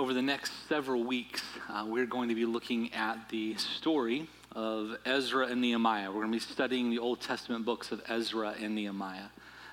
over 0.00 0.14
the 0.14 0.22
next 0.22 0.66
several 0.66 1.04
weeks, 1.04 1.42
uh, 1.68 1.84
we're 1.86 2.06
going 2.06 2.30
to 2.30 2.34
be 2.34 2.46
looking 2.46 2.90
at 2.94 3.28
the 3.28 3.54
story 3.56 4.26
of 4.56 4.96
Ezra 5.04 5.48
and 5.48 5.60
Nehemiah. 5.60 6.08
We're 6.08 6.22
going 6.22 6.32
to 6.32 6.38
be 6.38 6.52
studying 6.52 6.88
the 6.88 6.98
Old 6.98 7.20
Testament 7.20 7.66
books 7.66 7.92
of 7.92 8.00
Ezra 8.08 8.54
and 8.58 8.74
Nehemiah. 8.74 9.26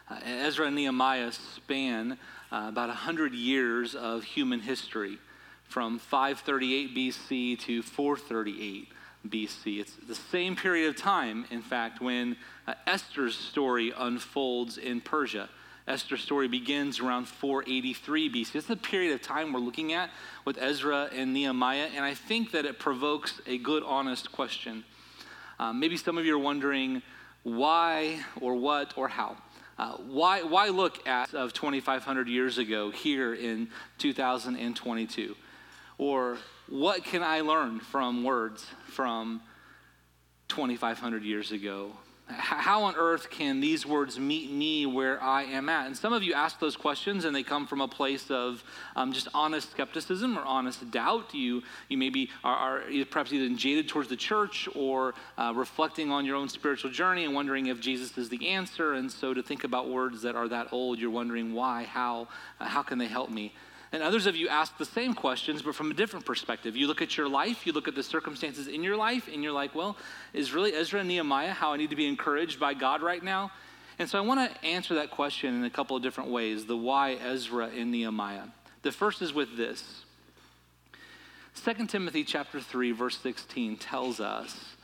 Uh, 0.10 0.20
Ezra 0.26 0.68
and 0.68 0.76
Nehemiah 0.76 1.32
span 1.32 2.18
uh, 2.52 2.66
about 2.68 2.90
100 2.90 3.34
years 3.34 3.96
of 3.96 4.26
human 4.26 4.60
history 4.60 5.18
from 5.64 5.98
538 5.98 6.94
BC 6.94 7.60
to 7.60 7.82
438 7.82 8.90
BC. 9.30 9.80
It's 9.80 9.96
the 10.10 10.14
same 10.14 10.58
period 10.58 10.90
of 10.90 10.98
time, 10.98 11.46
in 11.52 11.62
fact, 11.62 12.02
when 12.02 12.36
uh, 12.68 12.74
Esther's 12.86 13.38
story 13.38 13.94
unfolds 13.98 14.78
in 14.78 15.00
Persia. 15.00 15.48
Esther's 15.88 16.22
story 16.22 16.50
begins 16.50 17.00
around 17.00 17.28
483 17.28 18.30
BC. 18.30 18.56
It's 18.56 18.68
the 18.68 18.76
period 18.76 19.14
of 19.14 19.22
time 19.22 19.54
we're 19.54 19.60
looking 19.60 19.94
at 19.94 20.10
with 20.44 20.58
Ezra 20.58 21.10
and 21.14 21.34
Nehemiah, 21.34 21.88
and 21.96 22.04
I 22.04 22.14
think 22.14 22.52
that 22.52 22.66
it 22.66 22.78
provokes 22.78 23.40
a 23.48 23.58
good, 23.58 23.84
honest 23.84 24.32
question. 24.32 24.84
Um, 25.60 25.80
maybe 25.80 25.96
some 25.96 26.18
of 26.18 26.26
you 26.26 26.36
are 26.36 26.40
wondering 26.40 27.02
why 27.44 28.20
or 28.42 28.56
what 28.56 28.98
or 28.98 29.08
how. 29.08 29.38
Uh, 29.78 29.94
why, 29.98 30.42
why 30.44 30.70
look 30.70 31.08
at 31.08 31.34
of 31.34 31.54
2,500 31.54 32.28
years 32.28 32.58
ago 32.58 32.92
here 32.92 33.34
in 33.34 33.70
2022? 34.00 35.36
Or 35.98 36.38
what 36.68 37.04
can 37.04 37.24
I 37.24 37.42
learn 37.42 37.80
from 37.80 38.24
words 38.24 38.66
from 38.88 39.42
2,500 40.50 41.24
years 41.24 41.52
ago 41.52 41.92
how 42.30 42.84
on 42.84 42.96
earth 42.96 43.30
can 43.30 43.62
these 43.62 43.86
words 43.86 44.20
meet 44.20 44.52
me 44.52 44.86
where 44.86 45.22
I 45.24 45.44
am 45.44 45.70
at? 45.70 45.88
And 45.88 45.96
some 45.96 46.12
of 46.12 46.24
you 46.24 46.34
ask 46.34 46.60
those 46.60 46.76
questions 46.76 47.24
and 47.24 47.36
they 47.36 47.44
come 47.44 47.66
from 47.66 47.80
a 47.80 47.88
place 47.88 48.30
of 48.30 48.64
um, 48.96 49.14
just 49.14 49.30
honest 49.34 49.72
skepticism 49.72 50.38
or 50.38 50.42
honest 50.42 50.90
doubt. 50.92 51.34
You, 51.34 51.64
you 51.88 51.98
maybe 51.98 52.30
are, 52.44 52.82
are 52.82 53.06
perhaps 53.10 53.32
even 53.32 53.58
jaded 53.58 53.88
towards 53.88 54.10
the 54.10 54.18
church 54.18 54.68
or 54.76 55.14
uh, 55.38 55.54
reflecting 55.56 56.12
on 56.12 56.26
your 56.26 56.36
own 56.36 56.50
spiritual 56.50 56.92
journey 56.92 57.24
and 57.24 57.34
wondering 57.34 57.68
if 57.68 57.80
Jesus 57.80 58.18
is 58.18 58.28
the 58.28 58.50
answer. 58.50 58.94
And 58.94 59.10
so 59.10 59.34
to 59.34 59.42
think 59.42 59.64
about 59.64 59.90
words 59.90 60.22
that 60.24 60.36
are 60.36 60.50
that 60.50 60.74
old, 60.74 61.00
you're 61.00 61.10
wondering 61.10 61.54
why, 61.54 61.84
how, 61.84 62.28
uh, 62.60 62.66
how 62.66 62.84
can 62.84 62.98
they 62.98 63.08
help 63.08 63.30
me? 63.30 63.54
And 63.92 64.04
others 64.04 64.26
of 64.26 64.36
you 64.36 64.50
ask 64.50 64.78
the 64.78 64.86
same 64.86 65.14
questions, 65.14 65.62
but 65.62 65.74
from 65.74 65.92
a 65.92 65.94
different 65.94 66.26
perspective. 66.26 66.76
You 66.76 66.88
look 66.88 67.02
at 67.02 67.16
your 67.16 67.30
life, 67.30 67.66
you 67.66 67.72
look 67.72 67.88
at 67.88 67.96
the 67.96 68.04
circumstances 68.04 68.68
in 68.68 68.84
your 68.84 68.98
life, 68.98 69.30
and 69.32 69.42
you're 69.44 69.54
like, 69.54 69.74
well, 69.74 69.96
is 70.34 70.54
really 70.54 70.74
Ezra 70.74 71.00
and 71.00 71.08
Nehemiah 71.08 71.54
how 71.54 71.74
I 71.74 71.78
need 71.78 71.92
to 71.92 71.96
be 71.96 72.08
encouraged 72.08 72.60
by 72.60 72.74
God 72.74 73.02
right 73.02 73.24
now? 73.24 73.52
And 74.00 74.10
so 74.10 74.18
I 74.18 74.22
want 74.22 74.52
to 74.52 74.66
answer 74.66 74.96
that 74.96 75.12
question 75.12 75.56
in 75.56 75.64
a 75.64 75.70
couple 75.70 75.96
of 75.96 76.04
different 76.04 76.30
ways 76.30 76.66
the 76.66 76.78
why 76.78 77.14
Ezra 77.14 77.68
and 77.68 77.92
Nehemiah. 77.92 78.44
The 78.84 78.92
first 78.92 79.22
is 79.22 79.34
with 79.34 79.58
this 79.58 80.04
2 81.64 81.88
Timothy 81.88 82.24
chapter 82.24 82.62
3 82.62 82.92
verse 82.92 83.18
16 83.18 83.78
tells 83.78 84.20
us 84.20 84.76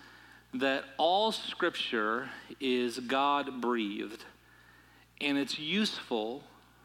that 0.53 0.83
all 0.97 1.31
scripture 1.31 2.29
is 2.59 2.99
God 2.99 3.61
breathed 3.61 4.25
and 5.21 5.37
it's 5.37 5.59
useful 5.59 6.43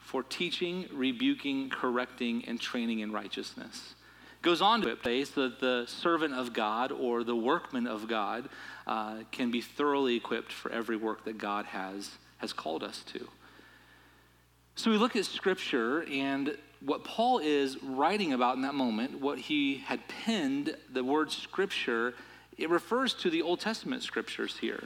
for 0.09 0.23
teaching, 0.23 0.86
rebuking, 0.91 1.69
correcting, 1.69 2.42
and 2.46 2.58
training 2.58 3.01
in 3.01 3.13
righteousness. 3.13 3.95
Goes 4.41 4.63
on 4.63 4.80
to 4.80 4.96
say 5.05 5.23
so 5.24 5.51
that 5.51 5.61
the 5.61 5.85
servant 5.86 6.33
of 6.33 6.55
God 6.55 6.92
or 6.92 7.24
the 7.24 7.36
workman 7.36 7.86
of 7.86 8.08
God 8.08 8.48
uh, 8.86 9.17
can 9.33 9.51
be 9.51 9.61
thoroughly 9.61 10.17
equipped 10.17 10.51
for 10.51 10.73
every 10.73 10.97
work 10.97 11.27
that 11.27 11.36
God 11.36 11.67
has, 11.67 12.13
has 12.39 12.55
called 12.55 12.83
us 12.83 13.02
to. 13.13 13.29
So 14.77 14.91
we 14.91 14.97
look 14.97 15.14
at 15.14 15.27
Scripture 15.27 16.07
and 16.11 16.57
what 16.80 17.05
Paul 17.05 17.41
is 17.41 17.77
writing 17.83 18.33
about 18.33 18.57
in 18.57 18.63
that 18.63 18.74
moment, 18.74 19.20
what 19.20 19.39
he 19.39 19.77
had 19.77 20.01
penned, 20.08 20.74
the 20.91 21.05
word 21.05 21.30
Scripture, 21.30 22.14
it 22.57 22.70
refers 22.70 23.13
to 23.13 23.29
the 23.29 23.42
Old 23.42 23.61
Testament 23.61 24.02
Scriptures 24.02 24.57
here. 24.58 24.85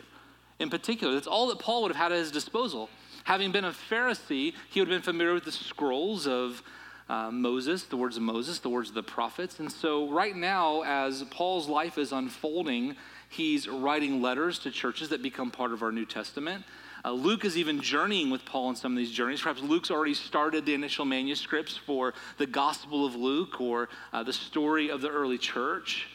In 0.58 0.68
particular, 0.68 1.14
that's 1.14 1.28
all 1.28 1.46
that 1.46 1.60
Paul 1.60 1.82
would 1.82 1.92
have 1.92 1.96
had 1.96 2.10
at 2.10 2.18
his 2.18 2.32
disposal. 2.32 2.90
Having 3.24 3.52
been 3.52 3.64
a 3.64 3.72
Pharisee, 3.72 4.54
he 4.70 4.80
would 4.80 4.88
have 4.88 4.96
been 4.96 5.02
familiar 5.02 5.34
with 5.34 5.44
the 5.44 5.52
scrolls 5.52 6.26
of 6.26 6.62
uh, 7.08 7.30
Moses, 7.30 7.84
the 7.84 7.96
words 7.96 8.16
of 8.16 8.22
Moses, 8.22 8.58
the 8.58 8.70
words 8.70 8.88
of 8.88 8.94
the 8.94 9.02
prophets. 9.02 9.60
And 9.60 9.70
so, 9.70 10.10
right 10.10 10.34
now, 10.34 10.82
as 10.82 11.22
Paul's 11.24 11.68
life 11.68 11.98
is 11.98 12.12
unfolding, 12.12 12.96
he's 13.28 13.68
writing 13.68 14.22
letters 14.22 14.58
to 14.60 14.70
churches 14.70 15.10
that 15.10 15.22
become 15.22 15.50
part 15.50 15.72
of 15.72 15.82
our 15.82 15.92
New 15.92 16.06
Testament. 16.06 16.64
Uh, 17.04 17.12
Luke 17.12 17.44
is 17.44 17.58
even 17.58 17.80
journeying 17.80 18.30
with 18.30 18.44
Paul 18.44 18.68
on 18.68 18.76
some 18.76 18.92
of 18.92 18.98
these 18.98 19.10
journeys. 19.10 19.42
Perhaps 19.42 19.62
Luke's 19.62 19.90
already 19.90 20.14
started 20.14 20.64
the 20.64 20.74
initial 20.74 21.04
manuscripts 21.04 21.76
for 21.76 22.14
the 22.38 22.46
Gospel 22.46 23.04
of 23.04 23.16
Luke 23.16 23.60
or 23.60 23.88
uh, 24.12 24.22
the 24.22 24.32
story 24.32 24.88
of 24.88 25.00
the 25.00 25.08
early 25.08 25.38
church. 25.38 26.08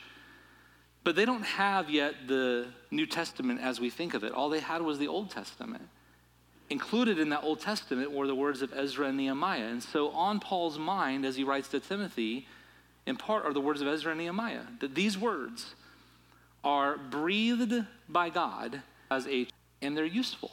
But 1.03 1.15
they 1.15 1.25
don't 1.25 1.43
have 1.43 1.89
yet 1.89 2.27
the 2.27 2.67
New 2.89 3.05
Testament 3.05 3.61
as 3.61 3.79
we 3.79 3.89
think 3.89 4.13
of 4.13 4.23
it. 4.23 4.31
All 4.31 4.49
they 4.49 4.61
had 4.61 4.81
was 4.81 4.97
the 4.97 5.07
Old 5.07 5.29
Testament 5.29 5.87
included 6.69 7.19
in 7.19 7.29
that 7.29 7.43
Old 7.43 7.59
Testament 7.59 8.11
were 8.11 8.27
the 8.27 8.35
words 8.35 8.61
of 8.61 8.73
Ezra 8.73 9.07
and 9.07 9.17
Nehemiah. 9.17 9.67
And 9.67 9.81
so, 9.81 10.09
on 10.09 10.39
Paul's 10.39 10.77
mind, 10.77 11.25
as 11.25 11.35
he 11.35 11.43
writes 11.43 11.69
to 11.69 11.79
Timothy, 11.79 12.47
in 13.05 13.15
part 13.15 13.45
are 13.45 13.53
the 13.53 13.61
words 13.61 13.81
of 13.81 13.87
Ezra 13.87 14.11
and 14.11 14.19
Nehemiah. 14.19 14.63
That 14.79 14.95
these 14.95 15.17
words 15.17 15.75
are 16.63 16.97
breathed 16.97 17.85
by 18.09 18.29
God 18.29 18.81
as 19.09 19.27
a, 19.27 19.47
and 19.81 19.95
they're 19.95 20.05
useful. 20.05 20.51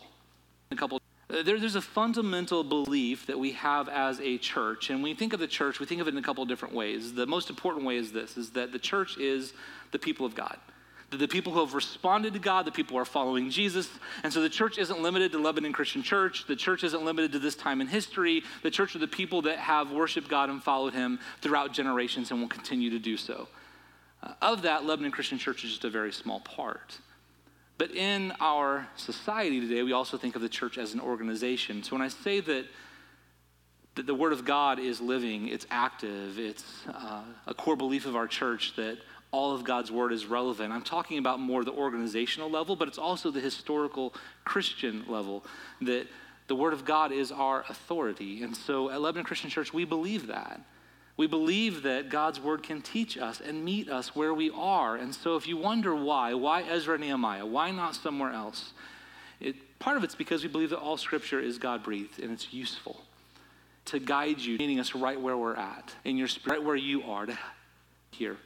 A 0.70 0.76
couple. 0.76 1.00
Uh, 1.28 1.42
there, 1.42 1.58
there's 1.58 1.74
a 1.74 1.82
fundamental 1.82 2.62
belief 2.62 3.26
that 3.26 3.38
we 3.38 3.52
have 3.52 3.88
as 3.88 4.20
a 4.20 4.38
church, 4.38 4.90
and 4.90 5.02
when 5.02 5.10
we 5.10 5.14
think 5.16 5.32
of 5.32 5.40
the 5.40 5.48
church, 5.48 5.80
we 5.80 5.86
think 5.86 6.00
of 6.00 6.06
it 6.06 6.14
in 6.14 6.18
a 6.18 6.22
couple 6.22 6.42
of 6.42 6.48
different 6.48 6.74
ways. 6.74 7.14
The 7.14 7.26
most 7.26 7.50
important 7.50 7.84
way 7.84 7.96
is 7.96 8.12
this: 8.12 8.36
is 8.36 8.50
that 8.50 8.72
the 8.72 8.78
church 8.78 9.18
is 9.18 9.52
the 9.90 9.98
people 9.98 10.26
of 10.26 10.34
God 10.34 10.58
the 11.16 11.28
people 11.28 11.52
who 11.52 11.60
have 11.60 11.74
responded 11.74 12.32
to 12.34 12.38
God, 12.38 12.64
the 12.64 12.72
people 12.72 12.96
who 12.96 13.02
are 13.02 13.04
following 13.04 13.50
Jesus. 13.50 13.88
And 14.22 14.32
so 14.32 14.40
the 14.40 14.48
church 14.48 14.78
isn't 14.78 15.02
limited 15.02 15.32
to 15.32 15.38
Lebanon 15.38 15.72
Christian 15.72 16.02
Church. 16.02 16.46
The 16.46 16.56
church 16.56 16.84
isn't 16.84 17.04
limited 17.04 17.32
to 17.32 17.38
this 17.38 17.54
time 17.54 17.80
in 17.80 17.86
history. 17.86 18.42
The 18.62 18.70
church 18.70 18.94
are 18.96 19.00
the 19.00 19.08
people 19.08 19.42
that 19.42 19.58
have 19.58 19.90
worshiped 19.92 20.28
God 20.28 20.50
and 20.50 20.62
followed 20.62 20.94
Him 20.94 21.18
throughout 21.40 21.72
generations 21.72 22.30
and 22.30 22.40
will 22.40 22.48
continue 22.48 22.90
to 22.90 22.98
do 22.98 23.16
so. 23.16 23.48
Uh, 24.22 24.32
of 24.40 24.62
that, 24.62 24.84
Lebanon 24.84 25.12
Christian 25.12 25.38
Church 25.38 25.64
is 25.64 25.70
just 25.70 25.84
a 25.84 25.90
very 25.90 26.12
small 26.12 26.40
part. 26.40 26.98
But 27.76 27.90
in 27.90 28.32
our 28.40 28.86
society 28.96 29.60
today, 29.60 29.82
we 29.82 29.92
also 29.92 30.16
think 30.16 30.36
of 30.36 30.42
the 30.42 30.48
church 30.48 30.78
as 30.78 30.94
an 30.94 31.00
organization. 31.00 31.82
So 31.82 31.96
when 31.96 32.02
I 32.02 32.08
say 32.08 32.40
that, 32.40 32.66
that 33.96 34.06
the 34.06 34.14
Word 34.14 34.32
of 34.32 34.44
God 34.44 34.78
is 34.78 35.00
living, 35.00 35.48
it's 35.48 35.66
active, 35.70 36.38
it's 36.38 36.64
uh, 36.88 37.22
a 37.46 37.54
core 37.54 37.76
belief 37.76 38.06
of 38.06 38.14
our 38.14 38.28
church 38.28 38.74
that 38.76 38.98
all 39.34 39.52
of 39.52 39.64
God's 39.64 39.90
word 39.90 40.12
is 40.12 40.26
relevant. 40.26 40.72
I'm 40.72 40.82
talking 40.82 41.18
about 41.18 41.40
more 41.40 41.64
the 41.64 41.72
organizational 41.72 42.48
level, 42.48 42.76
but 42.76 42.86
it's 42.86 42.98
also 42.98 43.32
the 43.32 43.40
historical 43.40 44.14
Christian 44.44 45.04
level 45.08 45.44
that 45.80 46.06
the 46.46 46.54
word 46.54 46.72
of 46.72 46.84
God 46.84 47.10
is 47.10 47.32
our 47.32 47.64
authority. 47.68 48.44
And 48.44 48.56
so 48.56 48.90
at 48.90 49.00
Lebanon 49.00 49.24
Christian 49.24 49.50
Church, 49.50 49.74
we 49.74 49.84
believe 49.84 50.28
that. 50.28 50.60
We 51.16 51.26
believe 51.26 51.82
that 51.82 52.10
God's 52.10 52.40
word 52.40 52.62
can 52.62 52.80
teach 52.80 53.18
us 53.18 53.40
and 53.40 53.64
meet 53.64 53.88
us 53.90 54.14
where 54.14 54.32
we 54.32 54.50
are. 54.54 54.94
And 54.94 55.12
so 55.12 55.34
if 55.34 55.48
you 55.48 55.56
wonder 55.56 55.94
why, 55.96 56.34
why 56.34 56.62
Ezra 56.62 56.96
Nehemiah? 56.96 57.44
Why 57.44 57.72
not 57.72 57.96
somewhere 57.96 58.30
else? 58.30 58.72
It, 59.40 59.56
part 59.80 59.96
of 59.96 60.04
it's 60.04 60.14
because 60.14 60.44
we 60.44 60.48
believe 60.48 60.70
that 60.70 60.78
all 60.78 60.96
scripture 60.96 61.40
is 61.40 61.58
God 61.58 61.82
breathed 61.82 62.20
and 62.20 62.30
it's 62.30 62.52
useful 62.52 63.00
to 63.86 63.98
guide 63.98 64.38
you, 64.38 64.58
meeting 64.58 64.78
us 64.78 64.94
right 64.94 65.20
where 65.20 65.36
we're 65.36 65.56
at, 65.56 65.92
in 66.04 66.16
your 66.16 66.28
spirit, 66.28 66.58
right 66.58 66.64
where 66.64 66.76
you 66.76 67.02
are 67.02 67.26
to 67.26 67.36
hear 68.12 68.36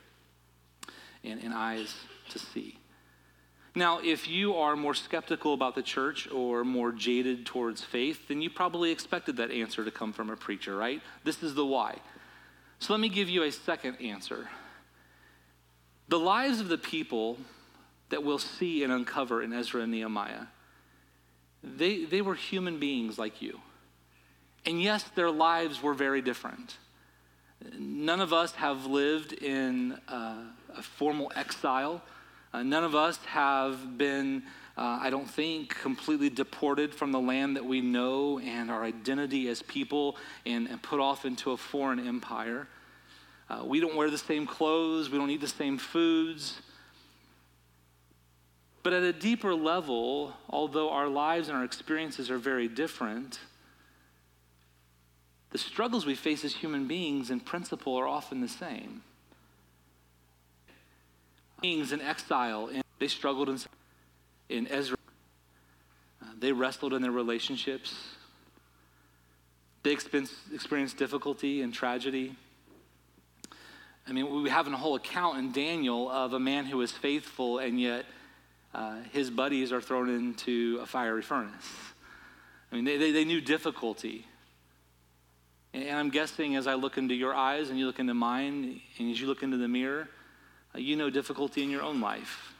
and, 1.29 1.43
and 1.43 1.55
eyes 1.55 1.95
to 2.31 2.39
see. 2.39 2.79
Now, 3.75 4.01
if 4.03 4.29
you 4.29 4.55
are 4.57 4.75
more 4.75 4.95
skeptical 4.95 5.55
about 5.55 5.75
the 5.75 5.83
church 5.83 6.29
or 6.33 6.65
more 6.65 6.91
jaded 6.91 7.47
towards 7.47 7.85
faith, 7.85 8.27
then 8.29 8.43
you 8.43 8.51
probably 8.51 8.91
expected 8.91 9.37
that 9.37 9.51
answer 9.51 9.85
to 9.85 9.91
come 9.91 10.13
from 10.13 10.31
a 10.31 10.37
preacher, 10.37 10.77
right? 10.77 11.01
This 11.23 11.43
is 11.43 11.55
the 11.55 11.65
why. 11.65 11.99
So 12.81 12.93
let 12.93 13.01
me 13.01 13.09
give 13.09 13.29
you 13.29 13.43
a 13.45 13.53
second 13.53 13.97
answer. 14.01 14.49
The 16.09 16.19
lives 16.19 16.61
of 16.61 16.69
the 16.69 16.79
people 16.79 17.39
that 18.09 18.25
we'll 18.25 18.39
see 18.39 18.83
and 18.83 18.93
uncover 18.93 19.43
in 19.43 19.53
Ezra 19.53 19.83
and 19.83 19.93
Nehemiah, 19.93 20.47
they, 21.63 22.05
they 22.05 22.23
were 22.23 22.35
human 22.35 22.79
beings 22.79 23.19
like 23.19 23.43
you. 23.43 23.61
And 24.65 24.83
yes, 24.83 25.05
their 25.15 25.31
lives 25.31 25.83
were 25.83 25.95
very 25.95 26.23
different. 26.23 26.79
None 27.79 28.21
of 28.21 28.33
us 28.33 28.55
have 28.55 28.87
lived 28.87 29.33
in 29.33 29.99
uh, 30.09 30.43
formal 30.83 31.33
exile. 31.35 32.03
Uh, 32.53 32.63
none 32.63 32.85
of 32.85 32.95
us 32.95 33.19
have 33.27 33.99
been, 33.99 34.43
uh, 34.77 34.99
I 35.01 35.11
don't 35.11 35.29
think, 35.29 35.79
completely 35.81 36.31
deported 36.31 36.95
from 36.95 37.13
the 37.13 37.21
land 37.21 37.57
that 37.57 37.65
we 37.65 37.81
know 37.81 38.39
and 38.39 38.71
our 38.71 38.85
identity 38.85 39.49
as 39.49 39.63
people 39.63 40.17
and, 40.47 40.67
and 40.69 40.83
put 40.83 41.01
off 41.01 41.25
into 41.25 41.51
a 41.53 41.57
foreign 41.57 42.07
empire. 42.07 42.69
Uh, 43.51 43.63
we 43.65 43.81
don't 43.81 43.97
wear 43.97 44.11
the 44.11 44.19
same 44.19 44.47
clothes, 44.47 45.11
we 45.11 45.19
don't 45.19 45.31
eat 45.31 45.41
the 45.41 45.49
same 45.49 45.79
foods. 45.79 46.61
But 48.83 48.93
at 48.93 49.03
a 49.03 49.13
deeper 49.13 49.55
level, 49.55 50.35
although 50.49 50.91
our 50.91 51.09
lives 51.09 51.49
and 51.49 51.57
our 51.57 51.65
experiences 51.65 52.31
are 52.31 52.39
very 52.39 52.69
different, 52.69 53.41
the 55.51 55.59
struggles 55.59 56.07
we 56.07 56.15
face 56.15 56.45
as 56.45 56.55
human 56.55 56.87
beings 56.87 57.31
in 57.31 57.41
principle 57.41 57.97
are 57.97 58.07
often 58.07 58.41
the 58.41 58.49
same. 58.49 59.03
Beings 61.60 61.93
in 61.93 62.00
exile, 62.00 62.70
and 62.72 62.82
they 62.99 63.08
struggled 63.08 63.49
in, 63.49 63.58
in 64.49 64.66
Ezra. 64.69 64.96
Uh, 66.22 66.26
they 66.38 66.52
wrestled 66.52 66.94
in 66.94 67.02
their 67.02 67.12
relationships. 67.12 67.94
They 69.82 69.93
experienced 69.93 70.96
difficulty 70.96 71.62
and 71.62 71.72
tragedy. 71.72 72.37
I 74.06 74.12
mean, 74.12 74.43
we 74.43 74.49
have 74.49 74.66
a 74.66 74.76
whole 74.76 74.94
account 74.94 75.38
in 75.38 75.52
Daniel 75.52 76.10
of 76.10 76.32
a 76.32 76.40
man 76.40 76.64
who 76.64 76.78
was 76.78 76.90
faithful 76.90 77.58
and 77.58 77.78
yet 77.78 78.06
uh, 78.75 78.96
his 79.12 79.31
buddies 79.31 79.72
are 79.72 79.81
thrown 79.81 80.08
into 80.08 80.78
a 80.82 80.87
fiery 80.87 81.22
furnace. 81.22 81.69
I 82.70 82.76
mean, 82.76 82.84
they, 82.84 82.96
they, 82.96 83.12
they 83.12 83.25
knew 83.25 83.40
difficulty. 83.40 84.26
And 85.75 85.90
I'm 85.90 86.10
guessing 86.10 86.56
as 86.56 86.66
I 86.66 86.75
look 86.75 86.96
into 86.96 87.14
your 87.14 87.34
eyes 87.34 87.70
and 87.70 87.78
you 87.78 87.87
look 87.87 87.99
into 87.99 88.14
mine, 88.14 88.81
and 88.99 89.10
as 89.10 89.20
you 89.20 89.26
look 89.26 89.43
into 89.43 89.58
the 89.58 89.69
mirror, 89.69 90.08
you 90.83 90.97
know 90.97 91.11
difficulty 91.11 91.63
in 91.63 91.71
your 91.71 91.83
own 91.83 92.01
life. 92.01 92.55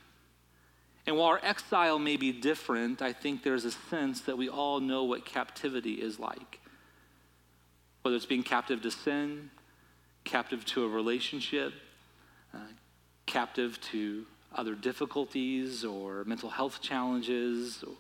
And 1.07 1.17
while 1.17 1.29
our 1.29 1.41
exile 1.43 1.99
may 1.99 2.19
be 2.19 2.33
different, 2.33 3.01
I 3.01 3.15
think 3.15 3.43
there's 3.43 3.65
a 3.65 3.71
sense 3.71 4.21
that 4.23 4.37
we 4.37 4.49
all 4.49 4.79
know 4.81 5.05
what 5.05 5.25
captivity 5.25 5.95
is 5.95 6.19
like. 6.19 6.61
Whether 8.03 8.17
it's 8.17 8.27
being 8.27 8.43
captive 8.43 8.83
to 8.83 8.91
sin, 8.91 9.51
captive 10.25 10.67
to 10.67 10.85
a 10.85 10.89
relationship, 10.89 11.73
uh, 12.53 12.59
captive 13.25 13.81
to 13.93 14.27
other 14.55 14.75
difficulties 14.75 15.85
or 15.85 16.25
mental 16.25 16.51
health 16.51 16.81
challenges 16.83 17.83
or, 17.83 17.95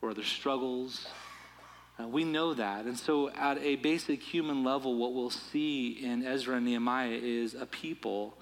or 0.00 0.10
other 0.10 0.24
struggles. 0.24 1.06
Uh, 2.00 2.08
we 2.08 2.24
know 2.24 2.54
that. 2.54 2.86
And 2.86 2.98
so, 2.98 3.30
at 3.30 3.58
a 3.58 3.76
basic 3.76 4.22
human 4.22 4.64
level, 4.64 4.96
what 4.96 5.14
we'll 5.14 5.30
see 5.30 5.90
in 5.90 6.24
Ezra 6.24 6.56
and 6.56 6.66
Nehemiah 6.66 7.18
is 7.22 7.54
a 7.54 7.66
people 7.66 8.34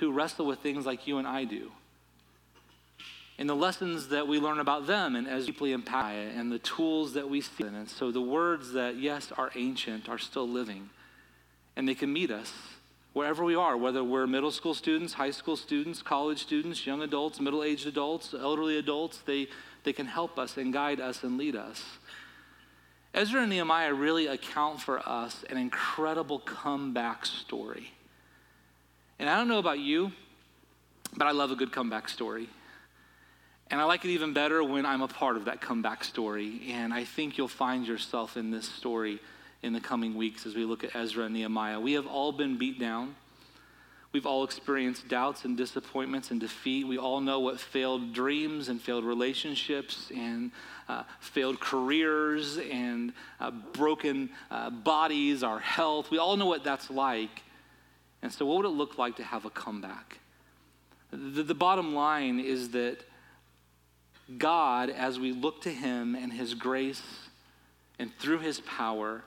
who 0.00 0.10
wrestle 0.10 0.46
with 0.46 0.58
things 0.58 0.84
like 0.84 1.06
you 1.06 1.18
and 1.18 1.28
I 1.28 1.44
do. 1.44 1.70
And 3.38 3.48
the 3.48 3.54
lessons 3.54 4.08
that 4.08 4.26
we 4.26 4.38
learn 4.38 4.58
about 4.58 4.86
them 4.86 5.16
and 5.16 5.26
as 5.26 5.46
deeply 5.46 5.72
impact 5.72 6.36
and 6.36 6.50
the 6.50 6.58
tools 6.58 7.14
that 7.14 7.30
we 7.30 7.40
see. 7.40 7.64
And 7.64 7.88
so 7.88 8.10
the 8.10 8.20
words 8.20 8.72
that, 8.72 8.96
yes, 8.96 9.32
are 9.38 9.50
ancient 9.54 10.08
are 10.08 10.18
still 10.18 10.48
living 10.48 10.90
and 11.76 11.88
they 11.88 11.94
can 11.94 12.12
meet 12.12 12.30
us 12.30 12.52
wherever 13.12 13.44
we 13.44 13.54
are, 13.54 13.76
whether 13.76 14.04
we're 14.04 14.26
middle 14.26 14.50
school 14.50 14.74
students, 14.74 15.14
high 15.14 15.30
school 15.30 15.56
students, 15.56 16.02
college 16.02 16.40
students, 16.42 16.86
young 16.86 17.02
adults, 17.02 17.40
middle 17.40 17.64
aged 17.64 17.86
adults, 17.86 18.34
elderly 18.34 18.78
adults, 18.78 19.18
they, 19.26 19.48
they 19.84 19.92
can 19.92 20.06
help 20.06 20.38
us 20.38 20.56
and 20.56 20.72
guide 20.72 21.00
us 21.00 21.22
and 21.22 21.38
lead 21.38 21.56
us. 21.56 21.82
Ezra 23.12 23.40
and 23.40 23.50
Nehemiah 23.50 23.92
really 23.92 24.28
account 24.28 24.80
for 24.80 25.00
us 25.08 25.44
an 25.50 25.56
incredible 25.56 26.38
comeback 26.38 27.26
story. 27.26 27.92
And 29.20 29.28
I 29.28 29.36
don't 29.36 29.48
know 29.48 29.58
about 29.58 29.78
you, 29.78 30.12
but 31.14 31.28
I 31.28 31.32
love 31.32 31.50
a 31.50 31.54
good 31.54 31.72
comeback 31.72 32.08
story. 32.08 32.48
And 33.70 33.78
I 33.78 33.84
like 33.84 34.02
it 34.06 34.08
even 34.08 34.32
better 34.32 34.64
when 34.64 34.86
I'm 34.86 35.02
a 35.02 35.08
part 35.08 35.36
of 35.36 35.44
that 35.44 35.60
comeback 35.60 36.04
story. 36.04 36.62
And 36.70 36.94
I 36.94 37.04
think 37.04 37.36
you'll 37.36 37.46
find 37.46 37.86
yourself 37.86 38.38
in 38.38 38.50
this 38.50 38.66
story 38.66 39.18
in 39.62 39.74
the 39.74 39.80
coming 39.80 40.14
weeks 40.14 40.46
as 40.46 40.54
we 40.54 40.64
look 40.64 40.84
at 40.84 40.96
Ezra 40.96 41.26
and 41.26 41.34
Nehemiah. 41.34 41.78
We 41.78 41.92
have 41.92 42.06
all 42.06 42.32
been 42.32 42.56
beat 42.56 42.80
down. 42.80 43.14
We've 44.12 44.24
all 44.24 44.42
experienced 44.42 45.06
doubts 45.06 45.44
and 45.44 45.54
disappointments 45.54 46.30
and 46.30 46.40
defeat. 46.40 46.86
We 46.86 46.96
all 46.96 47.20
know 47.20 47.40
what 47.40 47.60
failed 47.60 48.14
dreams 48.14 48.70
and 48.70 48.80
failed 48.80 49.04
relationships 49.04 50.10
and 50.16 50.50
uh, 50.88 51.02
failed 51.20 51.60
careers 51.60 52.56
and 52.56 53.12
uh, 53.38 53.50
broken 53.50 54.30
uh, 54.50 54.70
bodies, 54.70 55.42
our 55.42 55.58
health. 55.60 56.10
We 56.10 56.16
all 56.16 56.38
know 56.38 56.46
what 56.46 56.64
that's 56.64 56.88
like. 56.88 57.42
And 58.22 58.32
so, 58.32 58.44
what 58.44 58.58
would 58.58 58.66
it 58.66 58.70
look 58.70 58.98
like 58.98 59.16
to 59.16 59.24
have 59.24 59.44
a 59.44 59.50
comeback? 59.50 60.18
The, 61.10 61.42
the 61.42 61.54
bottom 61.54 61.94
line 61.94 62.38
is 62.38 62.70
that 62.70 62.98
God, 64.38 64.90
as 64.90 65.18
we 65.18 65.32
look 65.32 65.62
to 65.62 65.70
Him 65.70 66.14
and 66.14 66.32
His 66.32 66.54
grace 66.54 67.02
and 67.98 68.10
through 68.18 68.40
His 68.40 68.60
power, 68.60 69.24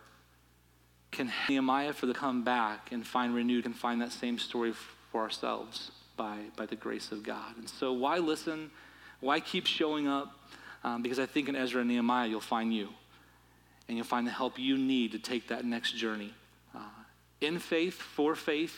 can 1.11 1.31
Nehemiah 1.47 1.93
for 1.93 2.05
the 2.05 2.13
comeback 2.13 2.91
and 2.91 3.05
find 3.05 3.35
renewed 3.35 3.65
and 3.65 3.75
find 3.75 4.01
that 4.01 4.11
same 4.11 4.39
story 4.39 4.73
for 5.11 5.21
ourselves 5.21 5.91
by, 6.17 6.37
by 6.55 6.65
the 6.65 6.75
grace 6.75 7.11
of 7.11 7.23
God. 7.23 7.57
And 7.57 7.69
so 7.69 7.93
why 7.93 8.17
listen? 8.17 8.71
Why 9.19 9.39
keep 9.39 9.67
showing 9.67 10.07
up? 10.07 10.33
Um, 10.83 11.01
because 11.01 11.19
I 11.19 11.25
think 11.25 11.47
in 11.49 11.55
Ezra 11.55 11.81
and 11.81 11.89
Nehemiah 11.89 12.27
you'll 12.27 12.41
find 12.41 12.73
you. 12.73 12.89
And 13.87 13.97
you'll 13.97 14.07
find 14.07 14.25
the 14.25 14.31
help 14.31 14.57
you 14.57 14.77
need 14.77 15.11
to 15.11 15.19
take 15.19 15.49
that 15.49 15.65
next 15.65 15.93
journey. 15.93 16.33
In 17.43 17.59
faith, 17.59 17.95
for 17.95 18.35
faith, 18.35 18.77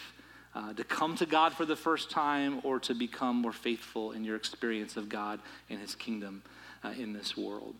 uh, 0.55 0.73
to 0.73 0.83
come 0.83 1.15
to 1.17 1.27
God 1.27 1.53
for 1.53 1.65
the 1.65 1.75
first 1.75 2.09
time, 2.09 2.61
or 2.63 2.79
to 2.79 2.95
become 2.95 3.35
more 3.35 3.51
faithful 3.51 4.11
in 4.11 4.23
your 4.23 4.35
experience 4.35 4.97
of 4.97 5.07
God 5.07 5.39
and 5.69 5.79
His 5.79 5.93
kingdom 5.93 6.41
uh, 6.83 6.89
in 6.97 7.13
this 7.13 7.37
world. 7.37 7.75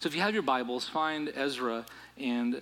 So 0.00 0.08
if 0.08 0.14
you 0.14 0.20
have 0.20 0.34
your 0.34 0.42
Bibles, 0.42 0.88
find 0.88 1.32
Ezra 1.34 1.86
and 2.18 2.60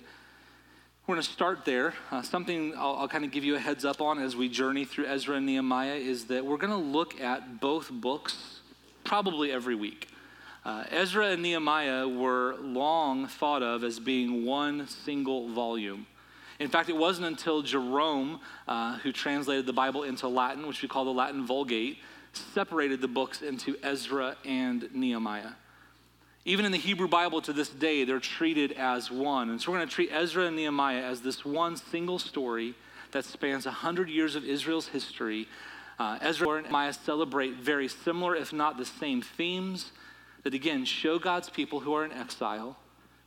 we're 1.05 1.15
going 1.15 1.25
to 1.25 1.29
start 1.29 1.65
there. 1.65 1.93
Uh, 2.11 2.21
something 2.21 2.73
I'll, 2.77 2.95
I'll 2.95 3.07
kind 3.09 3.25
of 3.25 3.31
give 3.31 3.43
you 3.43 3.55
a 3.55 3.59
heads 3.59 3.83
up 3.83 3.99
on 3.99 4.17
as 4.17 4.37
we 4.37 4.47
journey 4.47 4.85
through 4.85 5.07
Ezra 5.07 5.35
and 5.35 5.45
Nehemiah 5.45 5.95
is 5.95 6.25
that 6.25 6.45
we're 6.45 6.57
going 6.57 6.71
to 6.71 6.77
look 6.77 7.19
at 7.19 7.59
both 7.59 7.91
books 7.91 8.61
probably 9.03 9.51
every 9.51 9.75
week. 9.75 10.07
Uh, 10.63 10.85
Ezra 10.89 11.31
and 11.31 11.41
Nehemiah 11.41 12.07
were 12.07 12.55
long 12.61 13.27
thought 13.27 13.63
of 13.63 13.83
as 13.83 13.99
being 13.99 14.45
one 14.45 14.87
single 14.87 15.49
volume. 15.49 16.05
In 16.61 16.69
fact, 16.69 16.89
it 16.89 16.95
wasn't 16.95 17.25
until 17.25 17.63
Jerome, 17.63 18.39
uh, 18.67 18.99
who 18.99 19.11
translated 19.11 19.65
the 19.65 19.73
Bible 19.73 20.03
into 20.03 20.27
Latin, 20.27 20.67
which 20.67 20.83
we 20.83 20.87
call 20.87 21.05
the 21.05 21.11
Latin 21.11 21.43
Vulgate, 21.43 21.97
separated 22.53 23.01
the 23.01 23.07
books 23.07 23.41
into 23.41 23.75
Ezra 23.81 24.35
and 24.45 24.87
Nehemiah. 24.93 25.53
Even 26.45 26.63
in 26.63 26.71
the 26.71 26.77
Hebrew 26.77 27.07
Bible 27.07 27.41
to 27.41 27.51
this 27.51 27.69
day, 27.69 28.03
they're 28.03 28.19
treated 28.19 28.73
as 28.73 29.09
one. 29.09 29.49
And 29.49 29.59
so 29.59 29.71
we're 29.71 29.79
going 29.79 29.89
to 29.89 29.93
treat 29.93 30.11
Ezra 30.11 30.45
and 30.45 30.55
Nehemiah 30.55 31.01
as 31.01 31.21
this 31.21 31.43
one 31.43 31.77
single 31.77 32.19
story 32.19 32.75
that 33.11 33.25
spans 33.25 33.65
100 33.65 34.07
years 34.07 34.35
of 34.35 34.45
Israel's 34.45 34.87
history. 34.87 35.47
Uh, 35.97 36.19
Ezra 36.21 36.57
and 36.57 36.65
Nehemiah 36.65 36.93
celebrate 36.93 37.55
very 37.55 37.87
similar, 37.87 38.35
if 38.35 38.53
not 38.53 38.77
the 38.77 38.85
same, 38.85 39.23
themes 39.23 39.91
that, 40.43 40.53
again, 40.53 40.85
show 40.85 41.17
God's 41.17 41.49
people 41.49 41.79
who 41.79 41.95
are 41.95 42.05
in 42.05 42.11
exile, 42.11 42.77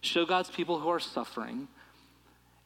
show 0.02 0.24
God's 0.24 0.50
people 0.50 0.78
who 0.78 0.88
are 0.88 1.00
suffering, 1.00 1.66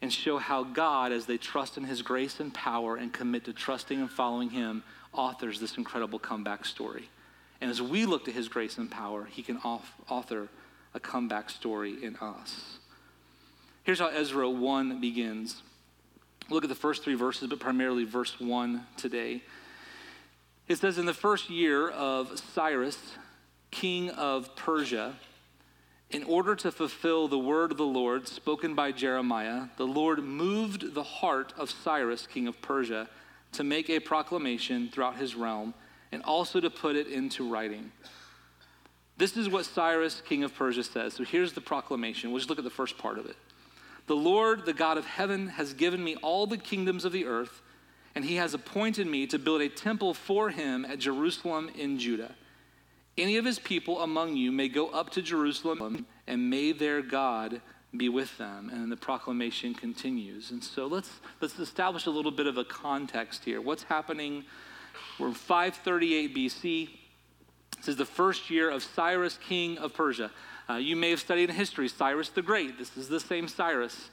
and 0.01 0.13
show 0.13 0.39
how 0.39 0.63
God, 0.63 1.13
as 1.13 1.27
they 1.27 1.39
trust 1.39 1.77
in 1.77 1.85
His 1.85 2.03
grace 2.03 2.41
and 2.41 2.53
power 2.55 2.97
and 2.97 3.13
commit 3.13 3.45
to 3.47 3.53
trusting 3.53 4.01
and 4.01 4.11
following 4.11 4.51
Him, 4.51 4.83
authors 5.13 5.61
this 5.61 5.77
incredible 5.77 6.19
comeback 6.19 6.65
story. 6.65 7.09
And 7.61 7.71
as 7.71 7.83
we 7.83 8.07
look 8.07 8.25
to 8.27 8.33
his 8.33 8.49
grace 8.49 8.79
and 8.79 8.91
power, 8.91 9.25
he 9.25 9.43
can 9.43 9.59
author 9.59 10.49
a 10.95 11.01
comeback 11.01 11.51
story 11.51 12.03
in 12.03 12.17
us. 12.17 12.79
Here's 13.83 13.99
how 13.99 14.09
Ezra 14.09 14.49
1 14.49 15.01
begins. 15.01 15.63
Look 16.51 16.63
at 16.63 16.69
the 16.69 16.77
first 16.77 17.03
three 17.03 17.15
verses, 17.15 17.49
but 17.49 17.59
primarily 17.59 18.05
verse 18.05 18.39
1 18.39 18.87
today. 18.97 19.43
It 20.69 20.77
says, 20.77 20.99
In 20.99 21.07
the 21.07 21.15
first 21.15 21.51
year 21.51 21.89
of 21.89 22.39
Cyrus, 22.39 22.99
king 23.71 24.11
of 24.11 24.55
Persia, 24.57 25.15
in 26.11 26.25
order 26.25 26.55
to 26.57 26.73
fulfill 26.73 27.29
the 27.29 27.39
word 27.39 27.71
of 27.71 27.77
the 27.77 27.85
Lord 27.85 28.27
spoken 28.27 28.75
by 28.75 28.93
Jeremiah, 28.93 29.69
the 29.77 29.87
Lord 29.87 30.23
moved 30.25 30.95
the 30.95 31.03
heart 31.03 31.53
of 31.59 31.71
Cyrus, 31.71 32.27
king 32.27 32.49
of 32.49 32.61
Persia, 32.63 33.09
to 33.53 33.65
make 33.65 33.91
a 33.91 34.01
proclamation 34.01 34.89
throughout 34.89 35.17
his 35.17 35.35
realm 35.35 35.75
and 36.11 36.23
also 36.23 36.61
to 36.61 36.71
put 36.71 36.97
it 36.97 37.09
into 37.09 37.49
writing. 37.49 37.93
This 39.19 39.37
is 39.37 39.49
what 39.49 39.67
Cyrus, 39.67 40.23
king 40.27 40.45
of 40.45 40.55
Persia, 40.55 40.85
says. 40.85 41.15
So 41.15 41.25
here's 41.25 41.53
the 41.53 41.61
proclamation. 41.61 42.31
We'll 42.31 42.39
just 42.39 42.49
look 42.49 42.59
at 42.59 42.65
the 42.65 42.71
first 42.71 42.97
part 42.97 43.19
of 43.19 43.27
it. 43.27 43.37
The 44.07 44.17
Lord, 44.17 44.65
the 44.65 44.73
God 44.73 44.97
of 44.97 45.05
heaven, 45.05 45.49
has 45.49 45.75
given 45.75 46.03
me 46.03 46.17
all 46.17 46.47
the 46.47 46.57
kingdoms 46.57 47.05
of 47.05 47.13
the 47.13 47.27
earth, 47.27 47.61
and 48.15 48.25
he 48.25 48.37
has 48.37 48.55
appointed 48.55 49.07
me 49.07 49.27
to 49.27 49.39
build 49.39 49.61
a 49.61 49.69
temple 49.69 50.15
for 50.15 50.49
him 50.49 50.87
at 50.87 50.99
Jerusalem 50.99 51.71
in 51.77 51.99
Judah. 51.99 52.35
Any 53.19 53.37
of 53.37 53.45
his 53.45 53.59
people 53.59 54.01
among 54.01 54.37
you 54.37 54.53
may 54.53 54.69
go 54.69 54.89
up 54.89 55.11
to 55.11 55.23
Jerusalem, 55.23 56.07
and 56.27 56.49
may 56.49 56.73
their 56.73 57.03
God 57.03 57.61
be 57.97 58.09
with 58.09 58.37
them. 58.39 58.71
And 58.73 58.93
the 58.93 58.97
proclamation 58.97 59.75
continues. 59.75 60.51
And 60.51 60.63
so 60.63 60.87
let's, 60.87 61.11
let's 61.41 61.59
establish 61.59 62.07
a 62.07 62.11
little 62.11 62.31
bit 62.31 62.47
of 62.47 62.57
a 62.57 62.65
context 62.65 63.45
here. 63.45 63.61
What's 63.61 63.83
happening 63.83 64.45
we're 65.19 65.29
in 65.29 65.35
538 65.35 66.35
BC. 66.35 66.89
This 67.77 67.89
is 67.89 67.97
the 67.97 68.05
first 68.05 68.51
year 68.51 68.71
of 68.71 68.83
Cyrus, 68.83 69.39
king 69.49 69.79
of 69.79 69.95
Persia. 69.95 70.31
Uh, 70.69 70.75
you 70.75 70.97
may 70.97 71.11
have 71.11 71.21
studied 71.21 71.51
in 71.51 71.57
history 71.57 71.89
Cyrus 71.89 72.29
the 72.29 72.43
Great. 72.43 72.79
This 72.79 72.97
is 72.97 73.09
the 73.09 73.21
same 73.21 73.49
Cyrus. 73.49 74.11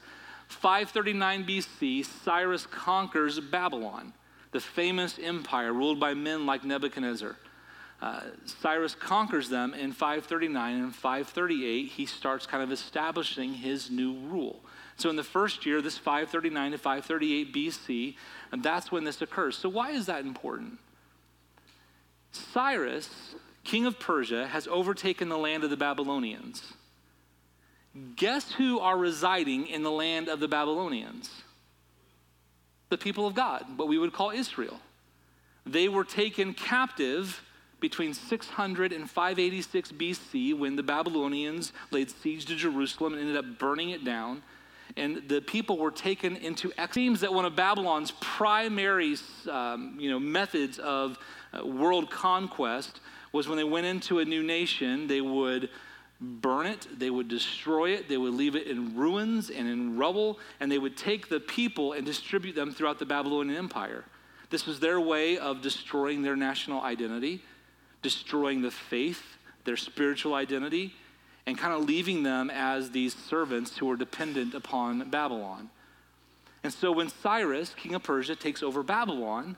539 0.48 1.44
BC, 1.44 2.04
Cyrus 2.24 2.66
conquers 2.66 3.40
Babylon, 3.40 4.12
the 4.52 4.60
famous 4.60 5.18
empire 5.20 5.72
ruled 5.72 5.98
by 5.98 6.14
men 6.14 6.46
like 6.46 6.64
Nebuchadnezzar. 6.64 7.36
Uh, 8.00 8.20
Cyrus 8.44 8.94
conquers 8.94 9.48
them 9.48 9.72
in 9.72 9.92
539, 9.92 10.74
and 10.74 10.84
in 10.84 10.90
538, 10.90 11.88
he 11.88 12.04
starts 12.04 12.46
kind 12.46 12.62
of 12.62 12.70
establishing 12.70 13.54
his 13.54 13.90
new 13.90 14.14
rule. 14.28 14.60
So, 14.96 15.08
in 15.08 15.16
the 15.16 15.24
first 15.24 15.64
year, 15.64 15.80
this 15.80 15.96
539 15.96 16.72
to 16.72 16.78
538 16.78 17.54
BC, 17.54 18.14
and 18.52 18.62
that's 18.62 18.92
when 18.92 19.04
this 19.04 19.22
occurs. 19.22 19.56
So, 19.56 19.68
why 19.68 19.90
is 19.90 20.06
that 20.06 20.24
important? 20.24 20.78
Cyrus, 22.32 23.34
king 23.64 23.86
of 23.86 23.98
Persia, 23.98 24.46
has 24.46 24.66
overtaken 24.68 25.28
the 25.28 25.38
land 25.38 25.64
of 25.64 25.70
the 25.70 25.76
Babylonians. 25.76 26.74
Guess 28.16 28.52
who 28.52 28.78
are 28.78 28.96
residing 28.96 29.68
in 29.68 29.82
the 29.82 29.90
land 29.90 30.28
of 30.28 30.38
the 30.38 30.48
Babylonians? 30.48 31.30
The 32.90 32.98
people 32.98 33.26
of 33.26 33.34
God, 33.34 33.64
what 33.76 33.88
we 33.88 33.98
would 33.98 34.12
call 34.12 34.30
Israel. 34.30 34.78
They 35.64 35.88
were 35.88 36.04
taken 36.04 36.52
captive 36.52 37.42
between 37.80 38.14
600 38.14 38.92
and 38.92 39.08
586 39.08 39.92
BC 39.92 40.58
when 40.58 40.76
the 40.76 40.82
Babylonians 40.82 41.72
laid 41.90 42.10
siege 42.10 42.46
to 42.46 42.56
Jerusalem 42.56 43.12
and 43.12 43.22
ended 43.22 43.36
up 43.36 43.58
burning 43.58 43.90
it 43.90 44.04
down. 44.04 44.42
And 44.96 45.28
the 45.28 45.40
people 45.40 45.76
were 45.76 45.90
taken 45.90 46.36
into 46.36 46.72
exile. 46.72 46.84
It 46.84 46.94
seems 46.94 47.20
that 47.20 47.32
one 47.32 47.44
of 47.44 47.54
Babylon's 47.54 48.12
primary 48.20 49.16
um, 49.50 49.96
you 49.98 50.10
know, 50.10 50.18
methods 50.18 50.78
of 50.78 51.18
uh, 51.52 51.66
world 51.66 52.10
conquest 52.10 53.00
was 53.32 53.48
when 53.48 53.58
they 53.58 53.64
went 53.64 53.86
into 53.86 54.20
a 54.20 54.24
new 54.24 54.42
nation, 54.42 55.06
they 55.06 55.20
would 55.20 55.68
burn 56.20 56.66
it, 56.66 56.86
they 56.98 57.10
would 57.10 57.28
destroy 57.28 57.90
it, 57.90 58.08
they 58.08 58.16
would 58.16 58.32
leave 58.32 58.56
it 58.56 58.66
in 58.66 58.96
ruins 58.96 59.50
and 59.50 59.68
in 59.68 59.98
rubble, 59.98 60.38
and 60.60 60.72
they 60.72 60.78
would 60.78 60.96
take 60.96 61.28
the 61.28 61.40
people 61.40 61.92
and 61.92 62.06
distribute 62.06 62.54
them 62.54 62.72
throughout 62.72 62.98
the 62.98 63.04
Babylonian 63.04 63.58
Empire. 63.58 64.04
This 64.48 64.66
was 64.66 64.80
their 64.80 65.00
way 65.00 65.36
of 65.36 65.60
destroying 65.60 66.22
their 66.22 66.36
national 66.36 66.80
identity, 66.80 67.42
destroying 68.02 68.62
the 68.62 68.70
faith, 68.70 69.22
their 69.64 69.76
spiritual 69.76 70.34
identity, 70.34 70.94
and 71.46 71.56
kind 71.56 71.72
of 71.72 71.84
leaving 71.84 72.22
them 72.22 72.50
as 72.50 72.90
these 72.90 73.14
servants 73.14 73.78
who 73.78 73.90
are 73.90 73.96
dependent 73.96 74.54
upon 74.54 75.10
Babylon. 75.10 75.70
And 76.64 76.72
so 76.72 76.90
when 76.90 77.08
Cyrus, 77.08 77.74
king 77.74 77.94
of 77.94 78.02
Persia, 78.02 78.34
takes 78.34 78.62
over 78.62 78.82
Babylon, 78.82 79.56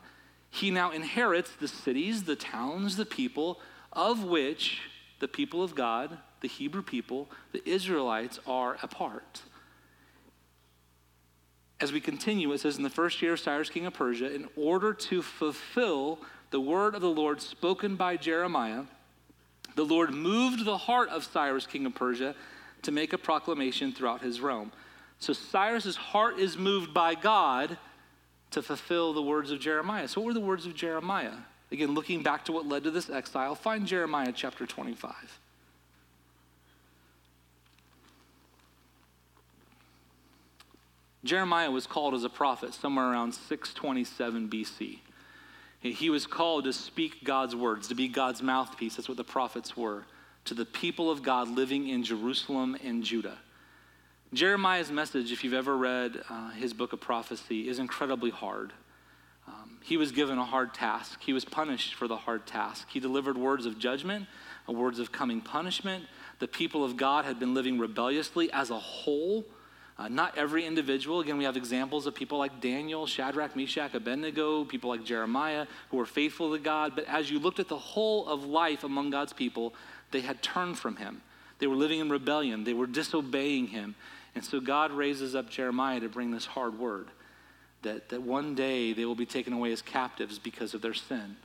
he 0.50 0.71
now 0.71 0.90
inherits 0.90 1.50
the 1.59 1.68
cities, 1.68 2.25
the 2.25 2.37
towns, 2.37 2.97
the 2.97 3.07
people, 3.07 3.61
of 3.92 4.25
which 4.25 4.83
the 5.18 5.28
people 5.28 5.62
of 5.62 5.75
God, 5.75 6.18
the 6.40 6.49
Hebrew 6.49 6.83
people, 6.83 7.28
the 7.52 7.66
Israelites 7.68 8.38
are 8.47 8.76
a 8.83 8.88
part. 8.88 9.42
As 11.80 11.92
we 11.92 12.00
continue, 12.00 12.52
it 12.52 12.61
says 12.61 12.76
in 12.76 12.83
the 12.83 12.90
first 12.90 13.23
year 13.23 13.35
of 13.35 13.40
Cyrus, 13.40 13.71
king 13.71 13.87
of 13.87 13.95
Persia, 13.95 14.35
in 14.35 14.49
order 14.57 14.92
to 14.92 15.23
fulfill 15.23 16.18
the 16.50 16.61
word 16.61 16.95
of 16.95 17.00
the 17.00 17.09
Lord 17.09 17.40
spoken 17.40 17.97
by 17.97 18.17
Jeremiah, 18.17 18.85
the 19.75 19.85
Lord 19.85 20.12
moved 20.12 20.64
the 20.64 20.76
heart 20.76 21.09
of 21.11 21.25
Cyrus, 21.25 21.67
king 21.67 21.87
of 21.87 21.95
Persia, 21.95 22.35
to 22.83 22.90
make 22.90 23.12
a 23.12 23.19
proclamation 23.19 23.93
throughout 23.93 24.23
his 24.23 24.40
realm. 24.40 24.73
So 25.19 25.33
Cyrus's 25.33 25.97
heart 25.97 26.38
is 26.38 26.57
moved 26.57 26.95
by 26.95 27.14
God 27.14 27.76
to 28.50 28.62
fulfill 28.62 29.12
the 29.12 29.23
words 29.23 29.50
of 29.50 29.61
Jeremiah. 29.61 30.09
So, 30.09 30.21
what 30.21 30.28
were 30.28 30.35
the 30.35 30.40
words 30.40 30.64
of 30.64 30.75
Jeremiah? 30.75 31.35
Again, 31.71 31.95
looking 31.95 32.23
back 32.23 32.45
to 32.47 32.52
what 32.52 32.67
led 32.67 32.85
to 32.85 32.90
this 32.90 33.11
exile, 33.11 33.55
find 33.55 33.87
Jeremiah 33.87 34.33
chapter 34.35 34.64
25. 34.64 35.40
Jeremiah 41.25 41.71
was 41.71 41.87
called 41.87 42.14
as 42.14 42.25
a 42.25 42.31
prophet 42.31 42.73
somewhere 42.73 43.11
around 43.11 43.33
627 43.33 44.49
BC. 44.49 45.00
He 45.80 46.11
was 46.11 46.26
called 46.26 46.64
to 46.64 46.73
speak 46.73 47.25
God's 47.25 47.54
words, 47.54 47.88
to 47.88 47.94
be 47.94 48.08
God's 48.08 48.42
mouthpiece. 48.42 48.97
That's 48.97 49.08
what 49.08 49.16
the 49.16 49.25
prophets 49.25 49.76
were 49.76 50.04
to 50.49 50.54
the 50.54 50.64
people 50.64 51.11
of 51.11 51.23
God 51.23 51.49
living 51.49 51.88
in 51.88 52.02
Jerusalem 52.02 52.75
and 52.82 53.04
Judah. 53.04 53.37
Jeremiah's 54.32 54.90
message, 54.90 55.30
if 55.30 55.44
you've 55.44 55.52
ever 55.52 55.76
read 55.76 56.23
uh, 56.30 56.50
his 56.52 56.73
book 56.73 56.94
of 56.94 57.00
prophecy, 57.00 57.68
is 57.68 57.78
incredibly 57.78 58.30
hard. 58.30 58.73
Um, 59.47 59.78
he 59.82 59.99
was 59.99 60.11
given 60.11 60.38
a 60.38 60.44
hard 60.44 60.73
task. 60.73 61.20
He 61.23 61.35
was 61.35 61.44
punished 61.44 61.94
for 61.94 62.08
the 62.08 62.16
hard 62.16 62.47
task. 62.47 62.88
He 62.90 62.99
delivered 62.99 63.37
words 63.37 63.66
of 63.66 63.78
judgment, 63.78 64.26
uh, 64.66 64.73
words 64.73 64.99
of 64.99 65.12
coming 65.12 65.42
punishment. 65.42 66.04
The 66.38 66.49
people 66.49 66.82
of 66.82 66.97
God 66.97 67.26
had 67.26 67.38
been 67.38 67.52
living 67.52 67.78
rebelliously 67.78 68.50
as 68.50 68.70
a 68.70 68.78
whole 68.78 69.44
uh, 69.99 70.07
not 70.09 70.38
every 70.38 70.64
individual. 70.64 71.21
Again, 71.21 71.38
we 71.38 71.45
have 71.45 71.57
examples 71.57 72.07
of 72.07 72.14
people 72.14 72.38
like 72.38 72.61
Daniel, 72.61 73.07
Shadrach, 73.07 73.57
Meshach, 73.57 73.95
Abednego, 73.95 74.64
people 74.64 74.90
like 74.90 75.05
Jeremiah 75.05 75.67
who 75.90 75.97
were 75.97 76.07
faithful 76.07 76.52
to 76.52 76.59
God. 76.59 76.93
But 76.95 77.05
as 77.07 77.31
you 77.31 77.40
looked 77.40 77.59
at 77.59 77.69
the 77.69 77.78
whole 77.78 78.26
of 78.28 78.45
life 78.45 78.85
among 78.85 79.11
God's 79.11 79.33
people, 79.33 79.75
they 80.12 80.21
had 80.21 80.40
turned 80.40 80.78
from 80.78 80.97
him. 80.97 81.21
They 81.59 81.67
were 81.67 81.75
living 81.75 81.99
in 81.99 82.09
rebellion, 82.09 82.62
they 82.62 82.75
were 82.75 82.87
disobeying 82.87 83.69
him. 83.69 83.97
And 84.35 84.45
so 84.45 84.61
God 84.61 84.93
raises 84.93 85.35
up 85.35 85.50
Jeremiah 85.50 85.99
to 85.99 86.09
bring 86.09 86.31
this 86.31 86.47
hard 86.47 86.78
word 86.78 87.09
that, 87.83 88.11
that 88.11 88.23
one 88.23 88.55
day 88.55 88.93
they 88.93 89.05
will 89.05 89.17
be 89.17 89.26
taken 89.26 89.52
away 89.52 89.73
as 89.73 89.83
captives 89.83 90.38
because 90.38 90.75
of 90.75 90.83
their 90.83 90.95
sin. 90.95 91.37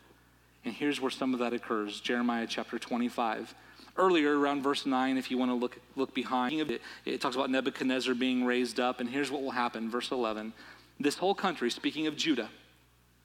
And 0.64 0.74
here's 0.74 1.02
where 1.02 1.10
some 1.10 1.34
of 1.34 1.40
that 1.40 1.54
occurs 1.54 2.00
Jeremiah 2.00 2.46
chapter 2.48 2.78
25 2.78 3.56
earlier 3.98 4.38
around 4.38 4.64
verse 4.64 4.86
9 4.86 5.18
if 5.18 5.30
you 5.30 5.38
want 5.38 5.52
to 5.52 5.56
look, 5.56 5.78
look 5.96 6.14
behind 6.14 6.72
it, 6.72 6.82
it 7.06 7.22
talks 7.22 7.36
about 7.36 7.50
nebuchadnezzar 7.50 8.16
being 8.16 8.44
raised 8.44 8.80
up 8.80 9.00
and 9.00 9.10
here's 9.10 9.30
what 9.30 9.42
will 9.42 9.52
happen 9.52 9.90
verse 9.90 10.12
11 10.12 10.54
this 11.00 11.18
whole 11.18 11.36
country 11.36 11.70
speaking 11.70 12.08
of 12.08 12.16
judah 12.16 12.50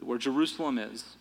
where 0.00 0.18
jerusalem 0.18 0.78
is 0.78 1.16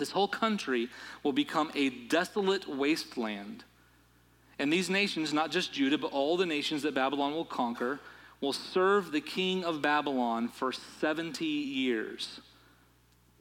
this 0.00 0.10
whole 0.10 0.28
country 0.28 0.88
will 1.22 1.32
become 1.32 1.70
a 1.74 1.90
desolate 1.90 2.66
wasteland. 2.66 3.64
And 4.58 4.72
these 4.72 4.90
nations 4.90 5.32
not 5.32 5.50
just 5.50 5.72
judah 5.72 5.98
but 5.98 6.12
all 6.12 6.36
the 6.36 6.46
nations 6.46 6.82
that 6.82 6.94
babylon 6.94 7.32
will 7.32 7.44
conquer 7.44 8.00
will 8.40 8.52
serve 8.52 9.12
the 9.12 9.20
king 9.20 9.64
of 9.64 9.82
babylon 9.82 10.48
for 10.48 10.72
70 10.72 11.44
years 11.44 12.40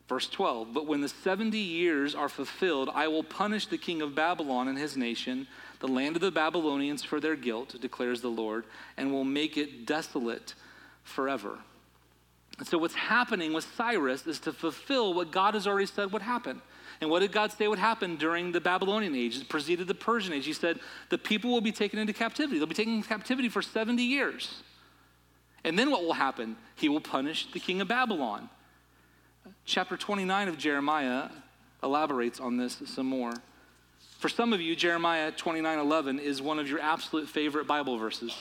Verse 0.09 0.27
12, 0.27 0.73
but 0.73 0.87
when 0.87 1.01
the 1.01 1.07
70 1.07 1.55
years 1.55 2.15
are 2.15 2.29
fulfilled, 2.29 2.89
I 2.95 3.07
will 3.07 3.23
punish 3.23 3.67
the 3.67 3.77
king 3.77 4.01
of 4.01 4.15
Babylon 4.15 4.67
and 4.67 4.75
his 4.75 4.97
nation, 4.97 5.45
the 5.81 5.87
land 5.87 6.15
of 6.15 6.23
the 6.23 6.31
Babylonians, 6.31 7.03
for 7.03 7.19
their 7.19 7.35
guilt, 7.35 7.75
declares 7.79 8.19
the 8.21 8.27
Lord, 8.27 8.65
and 8.97 9.11
will 9.11 9.23
make 9.23 9.55
it 9.55 9.85
desolate 9.85 10.55
forever. 11.03 11.59
And 12.57 12.67
so, 12.67 12.79
what's 12.79 12.95
happening 12.95 13.53
with 13.53 13.65
Cyrus 13.75 14.25
is 14.25 14.39
to 14.39 14.51
fulfill 14.51 15.13
what 15.13 15.31
God 15.31 15.53
has 15.53 15.67
already 15.67 15.85
said 15.85 16.11
would 16.11 16.23
happen. 16.23 16.59
And 17.01 17.11
what 17.11 17.19
did 17.19 17.31
God 17.31 17.51
say 17.51 17.67
would 17.67 17.77
happen 17.77 18.15
during 18.15 18.51
the 18.51 18.59
Babylonian 18.59 19.13
age? 19.13 19.37
It 19.37 19.47
preceded 19.47 19.87
the 19.87 19.93
Persian 19.93 20.33
age. 20.33 20.45
He 20.45 20.53
said, 20.53 20.79
the 21.09 21.19
people 21.19 21.51
will 21.51 21.61
be 21.61 21.71
taken 21.71 21.99
into 21.99 22.13
captivity. 22.13 22.57
They'll 22.57 22.67
be 22.67 22.73
taken 22.73 22.95
into 22.95 23.07
captivity 23.07 23.47
for 23.47 23.61
70 23.61 24.01
years. 24.01 24.63
And 25.63 25.77
then 25.77 25.91
what 25.91 26.01
will 26.01 26.13
happen? 26.13 26.57
He 26.75 26.89
will 26.89 26.99
punish 26.99 27.51
the 27.51 27.59
king 27.59 27.79
of 27.79 27.87
Babylon. 27.87 28.49
Chapter 29.65 29.98
29 29.98 30.48
of 30.48 30.58
Jeremiah 30.58 31.29
elaborates 31.84 32.39
on 32.39 32.58
this 32.58 32.82
some 32.86 33.06
more. 33.06 33.34
For 34.20 34.29
some 34.29 34.51
of 34.51 34.60
you, 34.60 34.75
Jeremiah 34.75 35.32
29 35.32 35.79
11 35.79 36.20
is 36.20 36.41
one 36.41 36.60
of 36.60 36.70
your 36.70 36.79
absolute 36.79 37.29
favorite 37.29 37.68
Bible 37.68 37.98
verses. 37.98 38.36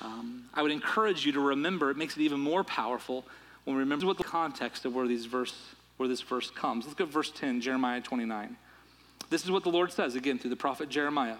Um, 0.00 0.44
I 0.52 0.62
would 0.62 0.72
encourage 0.72 1.24
you 1.24 1.32
to 1.32 1.40
remember, 1.40 1.90
it 1.90 1.96
makes 1.96 2.16
it 2.16 2.22
even 2.22 2.40
more 2.40 2.62
powerful 2.64 3.24
when 3.64 3.76
we 3.76 3.80
remember 3.80 4.06
what 4.06 4.18
the 4.18 4.24
context 4.24 4.84
of 4.84 4.94
where, 4.94 5.06
these 5.06 5.24
verse, 5.24 5.54
where 5.96 6.08
this 6.08 6.20
verse 6.20 6.50
comes. 6.50 6.84
Let's 6.84 6.94
go 6.94 7.06
to 7.06 7.10
verse 7.10 7.30
10, 7.30 7.60
Jeremiah 7.60 8.00
29. 8.00 8.56
This 9.30 9.44
is 9.44 9.50
what 9.50 9.64
the 9.64 9.70
Lord 9.70 9.90
says, 9.90 10.14
again, 10.14 10.38
through 10.38 10.50
the 10.50 10.56
prophet 10.56 10.88
Jeremiah. 10.88 11.38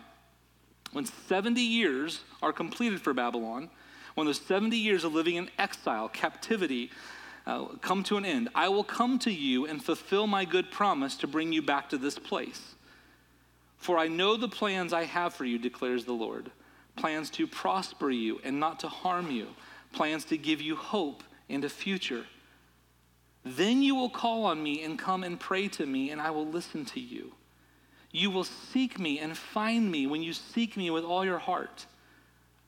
When 0.93 1.05
70 1.05 1.61
years 1.61 2.21
are 2.43 2.53
completed 2.53 3.01
for 3.01 3.13
Babylon, 3.13 3.71
when 4.15 4.27
those 4.27 4.41
70 4.41 4.77
years 4.77 5.05
of 5.05 5.13
living 5.13 5.37
in 5.37 5.51
exile, 5.59 6.09
captivity, 6.09 6.91
uh, 7.47 7.67
come 7.81 8.03
to 8.05 8.17
an 8.17 8.25
end. 8.25 8.49
I 8.55 8.69
will 8.69 8.85
come 8.85 9.19
to 9.21 9.31
you 9.31 9.67
and 9.67 9.83
fulfill 9.83 10.27
my 10.27 10.45
good 10.45 10.71
promise 10.71 11.17
to 11.19 11.27
bring 11.27 11.53
you 11.53 11.63
back 11.63 11.89
to 11.91 11.99
this 11.99 12.19
place. 12.19 12.75
For 13.79 13.99
I 13.99 14.09
know 14.09 14.37
the 14.37 14.49
plans 14.49 14.93
I 14.93 15.05
have 15.05 15.35
for 15.35 15.45
you, 15.45 15.59
declares 15.59 16.05
the 16.05 16.13
Lord 16.13 16.51
plans 16.97 17.29
to 17.29 17.47
prosper 17.47 18.11
you 18.11 18.41
and 18.43 18.59
not 18.59 18.81
to 18.81 18.89
harm 18.89 19.31
you, 19.31 19.47
plans 19.93 20.25
to 20.25 20.39
give 20.39 20.61
you 20.61 20.75
hope 20.75 21.23
and 21.49 21.63
a 21.65 21.69
future. 21.69 22.25
Then 23.45 23.83
you 23.83 23.95
will 23.95 24.09
call 24.11 24.47
on 24.47 24.63
me 24.63 24.83
and 24.83 24.99
come 24.99 25.23
and 25.23 25.39
pray 25.39 25.69
to 25.69 25.87
me, 25.87 26.11
and 26.11 26.21
I 26.21 26.31
will 26.31 26.47
listen 26.47 26.85
to 26.87 27.01
you. 27.01 27.33
You 28.11 28.31
will 28.31 28.45
seek 28.45 28.99
me 28.99 29.19
and 29.19 29.37
find 29.37 29.91
me 29.91 30.07
when 30.07 30.23
you 30.23 30.33
seek 30.33 30.77
me 30.77 30.91
with 30.91 31.05
all 31.05 31.25
your 31.25 31.39
heart. 31.39 31.87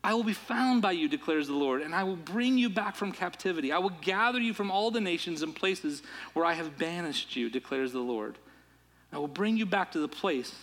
I 0.08 0.14
will 0.14 0.24
be 0.24 0.32
found 0.32 0.80
by 0.80 0.92
you, 0.92 1.06
declares 1.06 1.48
the 1.48 1.52
Lord, 1.52 1.82
and 1.82 1.94
I 1.94 2.02
will 2.02 2.16
bring 2.16 2.56
you 2.56 2.70
back 2.70 2.96
from 2.96 3.12
captivity. 3.12 3.72
I 3.72 3.78
will 3.78 3.92
gather 4.00 4.40
you 4.40 4.54
from 4.54 4.70
all 4.70 4.90
the 4.90 5.02
nations 5.02 5.42
and 5.42 5.54
places 5.54 6.02
where 6.32 6.46
I 6.46 6.54
have 6.54 6.78
banished 6.78 7.36
you, 7.36 7.50
declares 7.50 7.92
the 7.92 7.98
Lord. 8.00 8.38
I 9.12 9.18
will 9.18 9.28
bring 9.28 9.58
you 9.58 9.66
back 9.66 9.92
to 9.92 9.98
the 9.98 10.08
place 10.08 10.54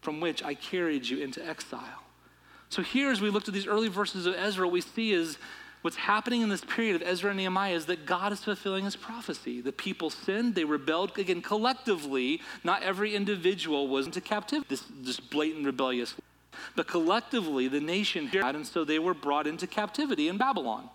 from 0.00 0.20
which 0.20 0.44
I 0.44 0.54
carried 0.54 1.08
you 1.08 1.18
into 1.18 1.44
exile. 1.44 2.04
So, 2.68 2.82
here, 2.82 3.10
as 3.10 3.20
we 3.20 3.30
looked 3.30 3.48
at 3.48 3.54
these 3.54 3.66
early 3.66 3.88
verses 3.88 4.26
of 4.26 4.36
Ezra, 4.36 4.68
we 4.68 4.80
see 4.80 5.10
is 5.10 5.38
what's 5.82 5.96
happening 5.96 6.42
in 6.42 6.48
this 6.48 6.64
period 6.64 6.94
of 6.94 7.02
Ezra 7.02 7.30
and 7.30 7.38
Nehemiah 7.38 7.74
is 7.74 7.86
that 7.86 8.06
God 8.06 8.32
is 8.32 8.44
fulfilling 8.44 8.84
his 8.84 8.94
prophecy. 8.94 9.60
The 9.60 9.72
people 9.72 10.08
sinned, 10.08 10.54
they 10.54 10.64
rebelled. 10.64 11.18
Again, 11.18 11.42
collectively, 11.42 12.40
not 12.62 12.84
every 12.84 13.16
individual 13.16 13.88
was 13.88 14.06
into 14.06 14.20
captivity, 14.20 14.68
this, 14.68 14.84
this 15.02 15.18
blatant 15.18 15.66
rebellious 15.66 16.14
But 16.76 16.86
collectively, 16.86 17.68
the 17.68 17.80
nation 17.80 18.26
had, 18.26 18.54
and 18.54 18.66
so 18.66 18.84
they 18.84 18.98
were 18.98 19.14
brought 19.14 19.46
into 19.46 19.66
captivity 19.66 20.28
in 20.28 20.38
Babylon. 20.38 20.88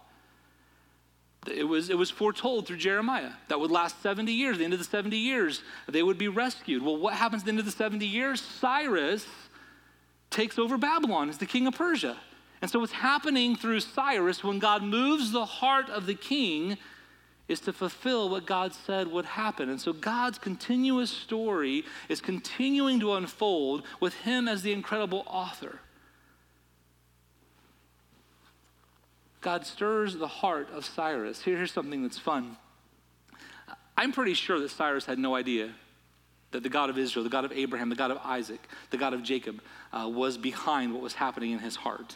It 1.47 1.63
was, 1.63 1.89
it 1.89 1.97
was 1.97 2.09
foretold 2.09 2.67
through 2.67 2.77
Jeremiah 2.77 3.31
that 3.47 3.59
would 3.59 3.71
last 3.71 4.01
70 4.01 4.31
years. 4.31 4.57
the 4.57 4.65
end 4.65 4.73
of 4.73 4.79
the 4.79 4.85
70 4.85 5.17
years, 5.17 5.61
they 5.87 6.03
would 6.03 6.17
be 6.17 6.27
rescued. 6.27 6.83
Well, 6.83 6.97
what 6.97 7.13
happens 7.13 7.43
at 7.43 7.45
the 7.45 7.51
end 7.51 7.59
of 7.59 7.65
the 7.65 7.71
70 7.71 8.05
years? 8.05 8.41
Cyrus 8.41 9.25
takes 10.29 10.59
over 10.59 10.77
Babylon 10.77 11.29
as 11.29 11.37
the 11.37 11.45
king 11.45 11.65
of 11.65 11.75
Persia. 11.75 12.17
And 12.61 12.69
so, 12.69 12.79
what's 12.79 12.91
happening 12.91 13.55
through 13.55 13.79
Cyrus 13.79 14.43
when 14.43 14.59
God 14.59 14.83
moves 14.83 15.31
the 15.31 15.45
heart 15.45 15.89
of 15.89 16.05
the 16.05 16.13
king 16.13 16.77
is 17.49 17.59
to 17.61 17.73
fulfill 17.73 18.29
what 18.29 18.45
God 18.45 18.73
said 18.73 19.07
would 19.11 19.25
happen. 19.25 19.69
And 19.69 19.81
so, 19.81 19.91
God's 19.91 20.37
continuous 20.37 21.09
story 21.09 21.83
is 22.07 22.21
continuing 22.21 23.01
to 23.01 23.13
unfold 23.13 23.83
with 23.99 24.13
him 24.13 24.47
as 24.47 24.61
the 24.61 24.71
incredible 24.71 25.23
author. 25.27 25.79
God 29.41 29.65
stirs 29.65 30.15
the 30.15 30.27
heart 30.27 30.69
of 30.71 30.85
Cyrus. 30.85 31.41
here's 31.41 31.71
something 31.71 32.03
that's 32.03 32.19
fun. 32.19 32.57
I'm 33.97 34.11
pretty 34.11 34.33
sure 34.33 34.59
that 34.59 34.69
Cyrus 34.71 35.05
had 35.05 35.17
no 35.17 35.35
idea 35.35 35.71
that 36.51 36.63
the 36.63 36.69
God 36.69 36.89
of 36.89 36.97
Israel, 36.97 37.23
the 37.23 37.29
God 37.29 37.45
of 37.45 37.51
Abraham, 37.51 37.89
the 37.89 37.95
God 37.95 38.11
of 38.11 38.17
Isaac, 38.23 38.61
the 38.89 38.97
God 38.97 39.13
of 39.13 39.23
Jacob 39.23 39.61
uh, 39.93 40.09
was 40.11 40.37
behind 40.37 40.93
what 40.93 41.01
was 41.01 41.13
happening 41.13 41.51
in 41.51 41.59
his 41.59 41.75
heart. 41.75 42.15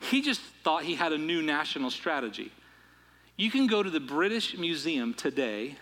He 0.00 0.22
just 0.22 0.40
thought 0.62 0.84
he 0.84 0.94
had 0.94 1.12
a 1.12 1.18
new 1.18 1.42
national 1.42 1.90
strategy. 1.90 2.52
You 3.36 3.50
can 3.50 3.66
go 3.66 3.82
to 3.82 3.90
the 3.90 4.00
British 4.00 4.56
Museum 4.56 5.12
today, 5.12 5.76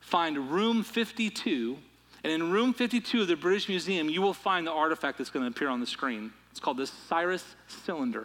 find 0.00 0.50
room 0.50 0.82
52, 0.82 1.78
and 2.24 2.32
in 2.32 2.50
room 2.50 2.74
52 2.74 3.22
of 3.22 3.28
the 3.28 3.36
British 3.36 3.68
Museum, 3.68 4.08
you 4.08 4.20
will 4.20 4.34
find 4.34 4.66
the 4.66 4.72
artifact 4.72 5.18
that's 5.18 5.30
going 5.30 5.44
to 5.44 5.50
appear 5.50 5.68
on 5.68 5.78
the 5.78 5.86
screen. 5.86 6.32
It's 6.50 6.58
called 6.58 6.78
the 6.78 6.88
Cyrus 6.88 7.44
cylinder 7.68 8.22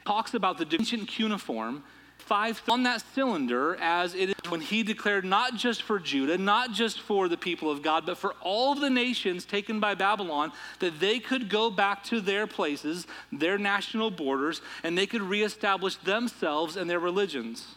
It 0.00 0.04
talks 0.04 0.34
about 0.34 0.58
the 0.58 0.66
ancient 0.76 1.06
cuneiform 1.06 1.84
five 2.18 2.60
on 2.68 2.82
that 2.82 3.04
cylinder 3.14 3.76
as 3.80 4.14
it 4.14 4.30
is 4.30 4.50
when 4.50 4.60
he 4.60 4.82
declared 4.82 5.24
not 5.24 5.54
just 5.54 5.82
for 5.82 6.00
Judah, 6.00 6.36
not 6.36 6.72
just 6.72 7.00
for 7.00 7.28
the 7.28 7.36
people 7.36 7.70
of 7.70 7.82
God, 7.82 8.04
but 8.04 8.18
for 8.18 8.34
all 8.42 8.72
of 8.72 8.80
the 8.80 8.90
nations 8.90 9.44
taken 9.44 9.78
by 9.78 9.94
Babylon, 9.94 10.50
that 10.80 10.98
they 10.98 11.20
could 11.20 11.48
go 11.48 11.70
back 11.70 12.02
to 12.04 12.20
their 12.20 12.48
places, 12.48 13.06
their 13.30 13.58
national 13.58 14.10
borders, 14.10 14.60
and 14.82 14.98
they 14.98 15.06
could 15.06 15.22
reestablish 15.22 15.96
themselves 15.96 16.76
and 16.76 16.90
their 16.90 16.98
religions. 16.98 17.75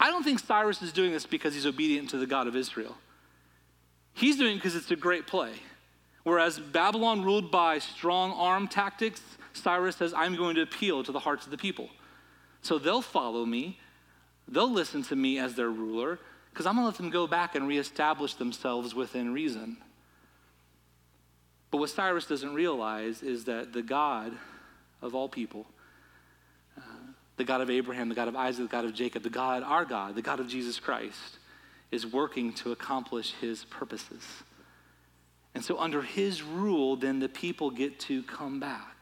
I 0.00 0.10
don't 0.10 0.22
think 0.22 0.38
Cyrus 0.38 0.80
is 0.82 0.92
doing 0.92 1.12
this 1.12 1.26
because 1.26 1.54
he's 1.54 1.66
obedient 1.66 2.10
to 2.10 2.18
the 2.18 2.26
God 2.26 2.46
of 2.46 2.54
Israel. 2.54 2.96
He's 4.14 4.36
doing 4.36 4.52
it 4.52 4.56
because 4.56 4.76
it's 4.76 4.90
a 4.90 4.96
great 4.96 5.26
play. 5.26 5.52
Whereas 6.22 6.58
Babylon 6.58 7.22
ruled 7.22 7.50
by 7.50 7.78
strong 7.78 8.32
arm 8.32 8.68
tactics, 8.68 9.22
Cyrus 9.52 9.96
says, 9.96 10.12
I'm 10.14 10.36
going 10.36 10.56
to 10.56 10.62
appeal 10.62 11.02
to 11.04 11.12
the 11.12 11.18
hearts 11.18 11.46
of 11.46 11.50
the 11.50 11.56
people. 11.56 11.88
So 12.62 12.78
they'll 12.78 13.02
follow 13.02 13.44
me, 13.44 13.78
they'll 14.46 14.70
listen 14.70 15.02
to 15.04 15.16
me 15.16 15.38
as 15.38 15.54
their 15.54 15.70
ruler, 15.70 16.18
because 16.50 16.66
I'm 16.66 16.74
going 16.74 16.84
to 16.84 16.88
let 16.88 16.96
them 16.96 17.10
go 17.10 17.26
back 17.26 17.54
and 17.54 17.68
reestablish 17.68 18.34
themselves 18.34 18.94
within 18.94 19.32
reason. 19.32 19.78
But 21.70 21.78
what 21.78 21.90
Cyrus 21.90 22.26
doesn't 22.26 22.54
realize 22.54 23.22
is 23.22 23.44
that 23.44 23.72
the 23.72 23.82
God 23.82 24.32
of 25.02 25.14
all 25.14 25.28
people, 25.28 25.66
the 27.38 27.44
God 27.44 27.60
of 27.60 27.70
Abraham, 27.70 28.08
the 28.08 28.14
God 28.14 28.28
of 28.28 28.36
Isaac, 28.36 28.68
the 28.68 28.72
God 28.72 28.84
of 28.84 28.94
Jacob, 28.94 29.22
the 29.22 29.30
God, 29.30 29.62
our 29.62 29.84
God, 29.84 30.14
the 30.14 30.22
God 30.22 30.40
of 30.40 30.48
Jesus 30.48 30.78
Christ, 30.78 31.38
is 31.90 32.06
working 32.06 32.52
to 32.54 32.72
accomplish 32.72 33.32
his 33.40 33.64
purposes. 33.64 34.22
And 35.54 35.64
so, 35.64 35.78
under 35.78 36.02
his 36.02 36.42
rule, 36.42 36.96
then 36.96 37.20
the 37.20 37.28
people 37.28 37.70
get 37.70 37.98
to 38.00 38.22
come 38.24 38.60
back 38.60 38.98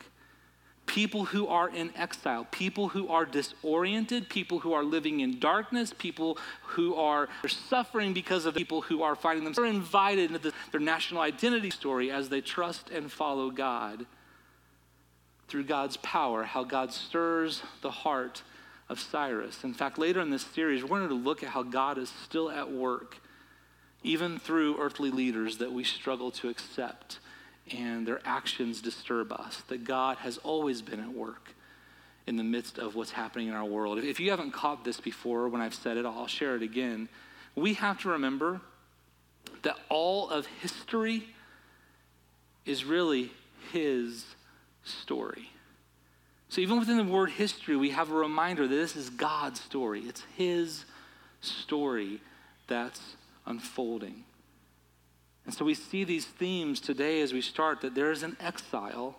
people 0.87 1.27
who 1.27 1.47
are 1.49 1.69
in 1.69 1.93
exile, 1.97 2.47
people 2.51 2.89
who 2.89 3.09
are 3.09 3.27
disoriented, 3.27 4.29
people 4.29 4.61
who 4.61 4.73
are 4.73 4.85
living 4.85 5.21
in 5.21 5.39
darkness, 5.39 5.93
people 5.99 6.39
who 6.63 6.95
are 6.95 7.29
suffering 7.47 8.15
because 8.15 8.47
of 8.47 8.55
people 8.55 8.81
who 8.81 9.03
are 9.03 9.15
finding 9.15 9.45
themselves 9.45 9.69
are 9.69 9.71
invited 9.71 10.31
into 10.31 10.39
the, 10.39 10.53
their 10.73 10.81
national 10.81 11.21
identity 11.21 11.71
story 11.71 12.11
as 12.11 12.29
they 12.29 12.41
trust 12.41 12.91
and 12.91 13.11
follow 13.11 13.51
God 13.51 14.07
through 15.49 15.65
God's 15.65 15.97
power, 15.99 16.45
how 16.45 16.65
God 16.65 16.93
stirs 16.93 17.63
the 17.83 17.91
heart 17.91 18.43
of 18.89 19.01
Cyrus. 19.01 19.65
In 19.65 19.75
fact, 19.75 19.99
later 19.99 20.21
in 20.21 20.31
this 20.31 20.45
series, 20.45 20.83
we're 20.83 20.99
going 20.99 21.09
to 21.09 21.15
look 21.15 21.43
at 21.43 21.51
how 21.51 21.63
God 21.63 21.99
is 21.99 22.13
still 22.25 22.51
at 22.51 22.71
work, 22.71 23.19
even 24.03 24.39
through 24.39 24.81
earthly 24.81 25.11
leaders 25.11 25.59
that 25.59 25.73
we 25.73 25.85
struggle 25.85 26.31
to 26.33 26.49
accept 26.49 27.19
and 27.73 28.07
their 28.07 28.21
actions 28.25 28.81
disturb 28.81 29.33
us, 29.33 29.63
that 29.69 29.85
God 29.85 30.19
has 30.19 30.39
always 30.39 30.83
been 30.83 31.01
at 31.01 31.13
work 31.13 31.53
in 32.27 32.37
the 32.37 32.45
midst 32.45 32.79
of 32.79 32.95
what's 32.95 33.11
happening 33.11 33.49
in 33.49 33.55
our 33.55 33.65
world. 33.65 33.99
If 33.99 34.21
you 34.21 34.31
haven't 34.31 34.53
caught 34.53 34.85
this 34.85 35.01
before 35.01 35.49
when 35.49 35.61
I've 35.61 35.75
said 35.75 35.97
it, 35.97 36.07
I'll 36.07 36.27
share 36.27 36.57
it 36.57 36.63
again. 36.63 37.09
We 37.55 37.75
have 37.75 37.99
to 38.03 38.11
remember 38.11 38.61
that 39.63 39.77
all 39.89 40.29
of 40.29 40.47
history 40.47 41.25
is 42.65 42.85
really 42.85 43.33
His 43.73 44.25
story. 44.87 45.51
So 46.49 46.61
even 46.61 46.79
within 46.79 46.97
the 46.97 47.05
word 47.05 47.31
history, 47.31 47.77
we 47.77 47.91
have 47.91 48.11
a 48.11 48.15
reminder 48.15 48.69
that 48.69 48.75
this 48.75 48.97
is 48.97 49.11
God's 49.11 49.61
story. 49.61 50.03
It's 50.03 50.23
His 50.37 50.85
story 51.41 52.21
that's 52.69 53.17
unfolding. 53.45 54.25
And 55.45 55.55
so 55.55 55.65
we 55.65 55.75
see 55.75 56.05
these 56.05 56.25
themes 56.25 56.81
today 56.81 57.21
as 57.21 57.33
we 57.33 57.41
start 57.41 57.81
that 57.81 57.95
there 57.95 58.11
is 58.11 58.23
an 58.23 58.37
exile, 58.41 59.17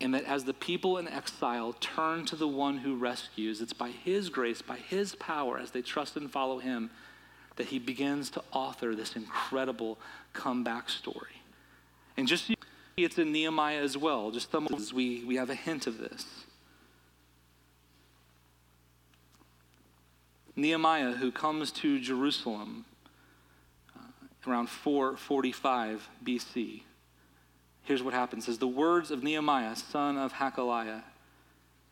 and 0.00 0.14
that 0.14 0.24
as 0.24 0.44
the 0.44 0.54
people 0.54 0.96
in 0.96 1.08
exile 1.08 1.74
turn 1.80 2.24
to 2.26 2.36
the 2.36 2.48
one 2.48 2.78
who 2.78 2.96
rescues, 2.96 3.60
it's 3.60 3.72
by 3.72 3.90
his 3.90 4.28
grace, 4.28 4.62
by 4.62 4.76
his 4.76 5.14
power, 5.16 5.58
as 5.58 5.72
they 5.72 5.82
trust 5.82 6.16
and 6.16 6.30
follow 6.30 6.58
him, 6.58 6.90
that 7.56 7.66
he 7.66 7.78
begins 7.78 8.30
to 8.30 8.42
author 8.52 8.94
this 8.94 9.16
incredible 9.16 9.98
comeback 10.32 10.88
story. 10.88 11.42
And 12.16 12.28
just 12.28 12.48
it's 13.04 13.18
in 13.18 13.32
Nehemiah 13.32 13.80
as 13.80 13.96
well. 13.96 14.30
Just 14.30 14.50
some 14.50 14.66
we, 14.92 15.24
we 15.24 15.36
have 15.36 15.50
a 15.50 15.54
hint 15.54 15.86
of 15.86 15.98
this. 15.98 16.26
Nehemiah, 20.56 21.12
who 21.12 21.30
comes 21.30 21.70
to 21.70 22.00
Jerusalem 22.00 22.84
uh, 23.96 24.50
around 24.50 24.68
445 24.68 26.08
BC. 26.24 26.82
Here's 27.84 28.02
what 28.02 28.12
happens: 28.12 28.44
It 28.44 28.46
says 28.46 28.58
the 28.58 28.66
words 28.66 29.10
of 29.10 29.22
Nehemiah, 29.22 29.76
son 29.76 30.18
of 30.18 30.32
Hakaliah, 30.32 31.02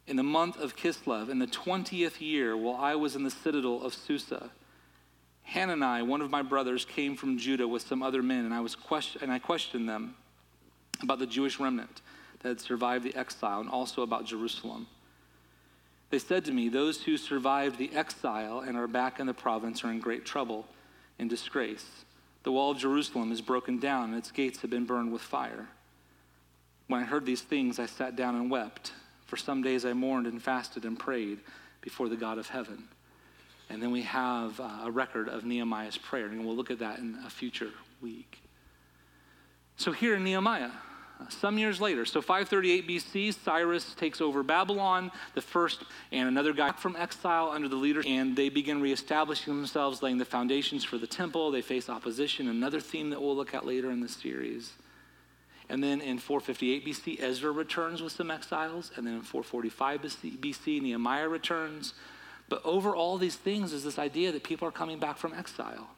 in 0.06 0.16
the 0.16 0.24
month 0.24 0.58
of 0.58 0.76
Kislev, 0.76 1.30
in 1.30 1.38
the 1.38 1.46
twentieth 1.46 2.20
year, 2.20 2.56
while 2.56 2.76
I 2.76 2.96
was 2.96 3.14
in 3.14 3.22
the 3.22 3.30
citadel 3.30 3.82
of 3.82 3.94
Susa, 3.94 4.50
Hanani, 5.44 6.02
one 6.02 6.20
of 6.20 6.30
my 6.30 6.42
brothers, 6.42 6.84
came 6.84 7.16
from 7.16 7.38
Judah 7.38 7.68
with 7.68 7.82
some 7.82 8.02
other 8.02 8.22
men, 8.22 8.44
and 8.44 8.52
I 8.52 8.60
was 8.60 8.74
question- 8.74 9.22
and 9.22 9.32
I 9.32 9.38
questioned 9.38 9.88
them 9.88 10.16
about 11.02 11.18
the 11.18 11.26
Jewish 11.26 11.58
remnant 11.60 12.00
that 12.40 12.48
had 12.48 12.60
survived 12.60 13.04
the 13.04 13.14
exile, 13.16 13.60
and 13.60 13.68
also 13.68 14.02
about 14.02 14.24
Jerusalem. 14.26 14.86
They 16.10 16.18
said 16.18 16.44
to 16.44 16.52
me, 16.52 16.68
Those 16.68 17.02
who 17.02 17.16
survived 17.16 17.78
the 17.78 17.92
exile 17.94 18.60
and 18.60 18.76
are 18.76 18.86
back 18.86 19.18
in 19.18 19.26
the 19.26 19.34
province 19.34 19.84
are 19.84 19.90
in 19.90 20.00
great 20.00 20.24
trouble 20.24 20.66
and 21.18 21.28
disgrace. 21.28 21.86
The 22.44 22.52
wall 22.52 22.70
of 22.70 22.78
Jerusalem 22.78 23.32
is 23.32 23.40
broken 23.40 23.78
down, 23.78 24.10
and 24.10 24.18
its 24.18 24.30
gates 24.30 24.60
have 24.60 24.70
been 24.70 24.84
burned 24.84 25.12
with 25.12 25.22
fire. 25.22 25.66
When 26.86 27.00
I 27.00 27.04
heard 27.04 27.26
these 27.26 27.42
things, 27.42 27.78
I 27.78 27.86
sat 27.86 28.14
down 28.14 28.36
and 28.36 28.50
wept. 28.50 28.92
For 29.26 29.36
some 29.36 29.62
days 29.62 29.84
I 29.84 29.92
mourned 29.92 30.28
and 30.28 30.40
fasted 30.40 30.84
and 30.84 30.96
prayed 30.96 31.40
before 31.80 32.08
the 32.08 32.16
God 32.16 32.38
of 32.38 32.48
heaven. 32.48 32.84
And 33.68 33.82
then 33.82 33.90
we 33.90 34.02
have 34.02 34.60
uh, 34.60 34.82
a 34.84 34.90
record 34.90 35.28
of 35.28 35.44
Nehemiah's 35.44 35.98
prayer, 35.98 36.26
and 36.26 36.46
we'll 36.46 36.54
look 36.54 36.70
at 36.70 36.78
that 36.78 37.00
in 37.00 37.18
a 37.26 37.30
future 37.30 37.70
week. 38.00 38.38
So, 39.76 39.92
here 39.92 40.14
in 40.14 40.24
Nehemiah, 40.24 40.70
some 41.28 41.58
years 41.58 41.80
later, 41.80 42.04
so 42.04 42.20
538 42.20 42.88
BC, 42.88 43.34
Cyrus 43.34 43.94
takes 43.94 44.20
over 44.20 44.42
Babylon, 44.42 45.10
the 45.34 45.40
first 45.40 45.82
and 46.12 46.28
another 46.28 46.52
guy 46.52 46.72
from 46.72 46.94
exile 46.96 47.50
under 47.50 47.68
the 47.68 47.76
leader, 47.76 48.02
and 48.06 48.36
they 48.36 48.48
begin 48.48 48.80
reestablishing 48.80 49.56
themselves, 49.56 50.02
laying 50.02 50.18
the 50.18 50.24
foundations 50.24 50.84
for 50.84 50.98
the 50.98 51.06
temple. 51.06 51.50
They 51.50 51.62
face 51.62 51.88
opposition, 51.88 52.48
another 52.48 52.80
theme 52.80 53.10
that 53.10 53.20
we'll 53.20 53.36
look 53.36 53.54
at 53.54 53.66
later 53.66 53.90
in 53.90 54.00
the 54.00 54.08
series. 54.08 54.72
And 55.68 55.82
then 55.82 56.00
in 56.00 56.18
458 56.18 56.86
BC, 56.86 57.20
Ezra 57.20 57.50
returns 57.50 58.02
with 58.02 58.12
some 58.12 58.30
exiles, 58.30 58.92
and 58.96 59.06
then 59.06 59.14
in 59.14 59.22
445 59.22 60.02
BC, 60.02 60.82
Nehemiah 60.82 61.28
returns. 61.28 61.94
But 62.48 62.64
over 62.64 62.94
all 62.94 63.18
these 63.18 63.36
things 63.36 63.72
is 63.72 63.82
this 63.82 63.98
idea 63.98 64.32
that 64.32 64.44
people 64.44 64.68
are 64.68 64.72
coming 64.72 65.00
back 65.00 65.16
from 65.16 65.34
exile. 65.34 65.88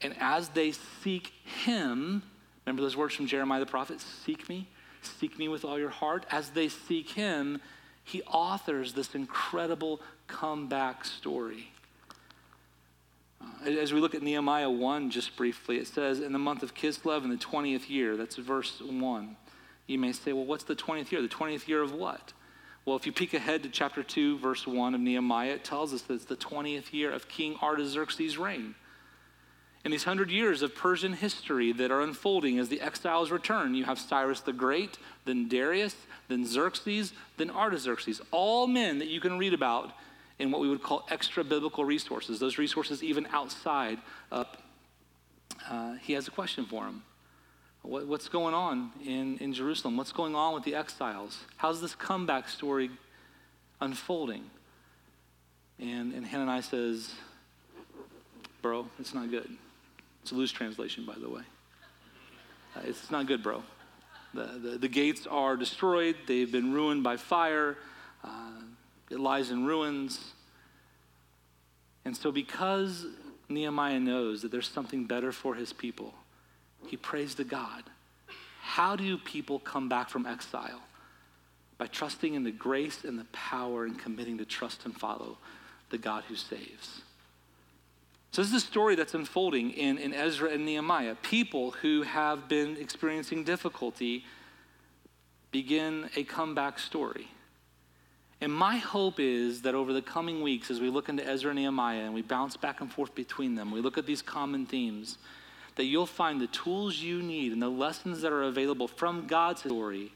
And 0.00 0.16
as 0.18 0.48
they 0.48 0.72
seek 0.72 1.32
him, 1.64 2.22
Remember 2.66 2.82
those 2.82 2.96
words 2.96 3.14
from 3.14 3.26
Jeremiah 3.26 3.60
the 3.60 3.66
prophet 3.66 4.00
Seek 4.00 4.48
me, 4.48 4.68
seek 5.02 5.38
me 5.38 5.48
with 5.48 5.64
all 5.64 5.78
your 5.78 5.90
heart. 5.90 6.26
As 6.30 6.50
they 6.50 6.68
seek 6.68 7.10
him, 7.10 7.60
he 8.04 8.22
authors 8.22 8.92
this 8.92 9.14
incredible 9.14 10.00
comeback 10.26 11.04
story. 11.04 11.72
Uh, 13.40 13.70
as 13.70 13.92
we 13.92 14.00
look 14.00 14.14
at 14.14 14.22
Nehemiah 14.22 14.70
1 14.70 15.10
just 15.10 15.36
briefly, 15.36 15.78
it 15.78 15.86
says, 15.86 16.20
In 16.20 16.32
the 16.32 16.38
month 16.38 16.62
of 16.62 16.74
Kislev 16.74 17.24
in 17.24 17.30
the 17.30 17.36
20th 17.36 17.88
year, 17.88 18.16
that's 18.16 18.36
verse 18.36 18.80
1, 18.80 19.36
You 19.86 19.98
may 19.98 20.12
say, 20.12 20.32
well, 20.32 20.44
what's 20.44 20.64
the 20.64 20.76
20th 20.76 21.10
year? 21.10 21.22
The 21.22 21.28
20th 21.28 21.68
year 21.68 21.82
of 21.82 21.92
what? 21.92 22.32
Well, 22.84 22.96
if 22.96 23.06
you 23.06 23.12
peek 23.12 23.34
ahead 23.34 23.62
to 23.62 23.68
chapter 23.68 24.02
2, 24.02 24.38
verse 24.38 24.66
1 24.66 24.94
of 24.94 25.00
Nehemiah, 25.00 25.52
it 25.52 25.64
tells 25.64 25.92
us 25.92 26.02
that 26.02 26.14
it's 26.14 26.24
the 26.24 26.36
20th 26.36 26.92
year 26.92 27.12
of 27.12 27.28
King 27.28 27.56
Artaxerxes' 27.62 28.38
reign. 28.38 28.74
In 29.84 29.90
these 29.90 30.04
hundred 30.04 30.30
years 30.30 30.60
of 30.60 30.74
Persian 30.74 31.14
history 31.14 31.72
that 31.72 31.90
are 31.90 32.02
unfolding 32.02 32.58
as 32.58 32.68
the 32.68 32.80
exiles 32.82 33.30
return, 33.30 33.74
you 33.74 33.84
have 33.84 33.98
Cyrus 33.98 34.40
the 34.40 34.52
Great, 34.52 34.98
then 35.24 35.48
Darius, 35.48 35.96
then 36.28 36.46
Xerxes, 36.46 37.14
then 37.38 37.50
Artaxerxes. 37.50 38.20
All 38.30 38.66
men 38.66 38.98
that 38.98 39.08
you 39.08 39.20
can 39.20 39.38
read 39.38 39.54
about 39.54 39.92
in 40.38 40.50
what 40.50 40.60
we 40.60 40.68
would 40.68 40.82
call 40.82 41.06
extra 41.10 41.42
biblical 41.42 41.84
resources, 41.84 42.38
those 42.38 42.58
resources 42.58 43.02
even 43.02 43.26
outside 43.32 43.98
of. 44.30 44.46
Uh, 45.68 45.94
he 45.94 46.14
has 46.14 46.26
a 46.26 46.30
question 46.30 46.64
for 46.64 46.84
him. 46.84 47.02
What, 47.82 48.06
what's 48.06 48.28
going 48.28 48.54
on 48.54 48.92
in, 49.04 49.38
in 49.38 49.52
Jerusalem? 49.52 49.96
What's 49.96 50.12
going 50.12 50.34
on 50.34 50.54
with 50.54 50.64
the 50.64 50.74
exiles? 50.74 51.38
How's 51.56 51.80
this 51.80 51.94
comeback 51.94 52.48
story 52.48 52.90
unfolding? 53.80 54.44
And, 55.78 56.12
and 56.12 56.26
Hananiah 56.26 56.62
says, 56.62 57.14
Bro, 58.62 58.86
it's 58.98 59.14
not 59.14 59.30
good. 59.30 59.50
It's 60.22 60.32
a 60.32 60.34
loose 60.34 60.52
translation, 60.52 61.04
by 61.04 61.14
the 61.20 61.28
way. 61.28 61.42
Uh, 62.76 62.80
it's 62.84 63.10
not 63.10 63.26
good, 63.26 63.42
bro. 63.42 63.62
The, 64.34 64.44
the, 64.44 64.78
the, 64.78 64.88
gates 64.88 65.26
are 65.26 65.56
destroyed, 65.56 66.14
they've 66.28 66.50
been 66.50 66.72
ruined 66.72 67.02
by 67.02 67.16
fire, 67.16 67.76
uh, 68.22 68.60
it 69.10 69.18
lies 69.18 69.50
in 69.50 69.66
ruins. 69.66 70.32
And 72.04 72.16
so, 72.16 72.30
because 72.30 73.06
Nehemiah 73.48 73.98
knows 73.98 74.42
that 74.42 74.52
there's 74.52 74.68
something 74.68 75.04
better 75.04 75.32
for 75.32 75.56
his 75.56 75.72
people, 75.72 76.14
he 76.86 76.96
prays 76.96 77.34
to 77.36 77.44
God. 77.44 77.82
How 78.62 78.94
do 78.94 79.18
people 79.18 79.58
come 79.58 79.88
back 79.88 80.08
from 80.08 80.26
exile? 80.26 80.80
By 81.76 81.88
trusting 81.88 82.34
in 82.34 82.44
the 82.44 82.52
grace 82.52 83.04
and 83.04 83.18
the 83.18 83.26
power 83.32 83.84
and 83.84 83.98
committing 83.98 84.38
to 84.38 84.44
trust 84.44 84.84
and 84.84 84.94
follow 84.94 85.38
the 85.90 85.98
God 85.98 86.24
who 86.28 86.36
saves. 86.36 87.02
So, 88.32 88.42
this 88.42 88.52
is 88.52 88.62
a 88.62 88.66
story 88.66 88.94
that's 88.94 89.14
unfolding 89.14 89.72
in, 89.72 89.98
in 89.98 90.14
Ezra 90.14 90.50
and 90.50 90.64
Nehemiah. 90.64 91.16
People 91.16 91.72
who 91.72 92.02
have 92.02 92.48
been 92.48 92.76
experiencing 92.76 93.42
difficulty 93.42 94.24
begin 95.50 96.08
a 96.14 96.22
comeback 96.22 96.78
story. 96.78 97.26
And 98.40 98.52
my 98.52 98.76
hope 98.76 99.18
is 99.18 99.62
that 99.62 99.74
over 99.74 99.92
the 99.92 100.00
coming 100.00 100.42
weeks, 100.42 100.70
as 100.70 100.80
we 100.80 100.88
look 100.90 101.08
into 101.08 101.26
Ezra 101.26 101.50
and 101.50 101.58
Nehemiah 101.58 102.04
and 102.04 102.14
we 102.14 102.22
bounce 102.22 102.56
back 102.56 102.80
and 102.80 102.90
forth 102.90 103.14
between 103.16 103.56
them, 103.56 103.72
we 103.72 103.80
look 103.80 103.98
at 103.98 104.06
these 104.06 104.22
common 104.22 104.64
themes, 104.64 105.18
that 105.74 105.84
you'll 105.84 106.06
find 106.06 106.40
the 106.40 106.46
tools 106.46 106.98
you 106.98 107.22
need 107.22 107.52
and 107.52 107.60
the 107.60 107.68
lessons 107.68 108.22
that 108.22 108.32
are 108.32 108.44
available 108.44 108.86
from 108.86 109.26
God's 109.26 109.60
story 109.60 110.12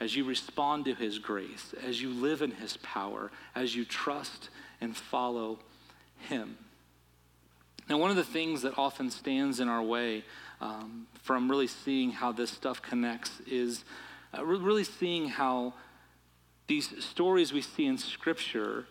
as 0.00 0.16
you 0.16 0.24
respond 0.24 0.84
to 0.86 0.94
His 0.94 1.20
grace, 1.20 1.74
as 1.86 2.02
you 2.02 2.10
live 2.10 2.42
in 2.42 2.50
His 2.50 2.76
power, 2.78 3.30
as 3.54 3.76
you 3.76 3.84
trust 3.84 4.50
and 4.80 4.96
follow 4.96 5.60
Him. 6.28 6.58
Now, 7.88 7.98
one 7.98 8.10
of 8.10 8.16
the 8.16 8.24
things 8.24 8.62
that 8.62 8.78
often 8.78 9.10
stands 9.10 9.60
in 9.60 9.68
our 9.68 9.82
way 9.82 10.24
um, 10.60 11.06
from 11.22 11.50
really 11.50 11.66
seeing 11.66 12.12
how 12.12 12.32
this 12.32 12.50
stuff 12.50 12.80
connects 12.80 13.40
is 13.46 13.84
uh, 14.36 14.44
really 14.44 14.84
seeing 14.84 15.28
how 15.28 15.74
these 16.68 17.04
stories 17.04 17.52
we 17.52 17.60
see 17.60 17.86
in 17.86 17.98
Scripture 17.98 18.86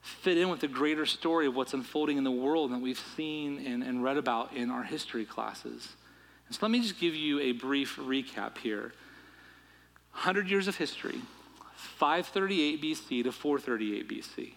fit 0.00 0.36
in 0.36 0.48
with 0.48 0.60
the 0.60 0.68
greater 0.68 1.06
story 1.06 1.46
of 1.46 1.54
what's 1.54 1.74
unfolding 1.74 2.16
in 2.16 2.24
the 2.24 2.30
world 2.30 2.72
that 2.72 2.80
we've 2.80 3.02
seen 3.16 3.64
and, 3.64 3.82
and 3.82 4.02
read 4.02 4.16
about 4.16 4.52
in 4.54 4.70
our 4.70 4.82
history 4.82 5.24
classes. 5.24 5.90
And 6.46 6.56
so 6.56 6.60
let 6.62 6.70
me 6.70 6.80
just 6.80 6.98
give 6.98 7.14
you 7.14 7.38
a 7.40 7.52
brief 7.52 7.96
recap 7.96 8.58
here 8.58 8.94
100 10.12 10.48
years 10.48 10.68
of 10.68 10.76
history, 10.76 11.20
538 11.76 12.82
BC 12.82 13.24
to 13.24 13.32
438 13.32 14.08
BC 14.08 14.52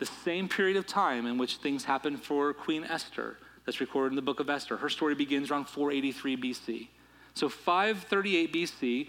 the 0.00 0.06
same 0.06 0.48
period 0.48 0.76
of 0.76 0.86
time 0.86 1.26
in 1.26 1.38
which 1.38 1.56
things 1.56 1.84
happened 1.84 2.22
for 2.22 2.52
Queen 2.52 2.82
Esther, 2.84 3.36
that's 3.64 3.80
recorded 3.80 4.12
in 4.12 4.16
the 4.16 4.22
book 4.22 4.40
of 4.40 4.50
Esther. 4.50 4.78
Her 4.78 4.88
story 4.88 5.14
begins 5.14 5.50
around 5.50 5.66
483 5.68 6.36
BC. 6.36 6.88
So 7.34 7.48
538 7.48 8.52
BC, 8.52 9.08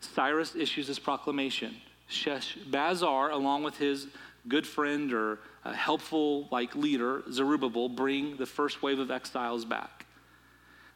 Cyrus 0.00 0.54
issues 0.54 0.86
this 0.86 0.98
proclamation. 0.98 1.76
Sheshbazzar, 2.08 3.32
along 3.32 3.64
with 3.64 3.76
his 3.76 4.06
good 4.48 4.66
friend 4.66 5.12
or 5.12 5.40
helpful 5.64 6.46
like 6.52 6.74
leader, 6.76 7.22
Zerubbabel, 7.30 7.88
bring 7.88 8.36
the 8.36 8.46
first 8.46 8.82
wave 8.82 9.00
of 9.00 9.10
exiles 9.10 9.64
back. 9.64 10.06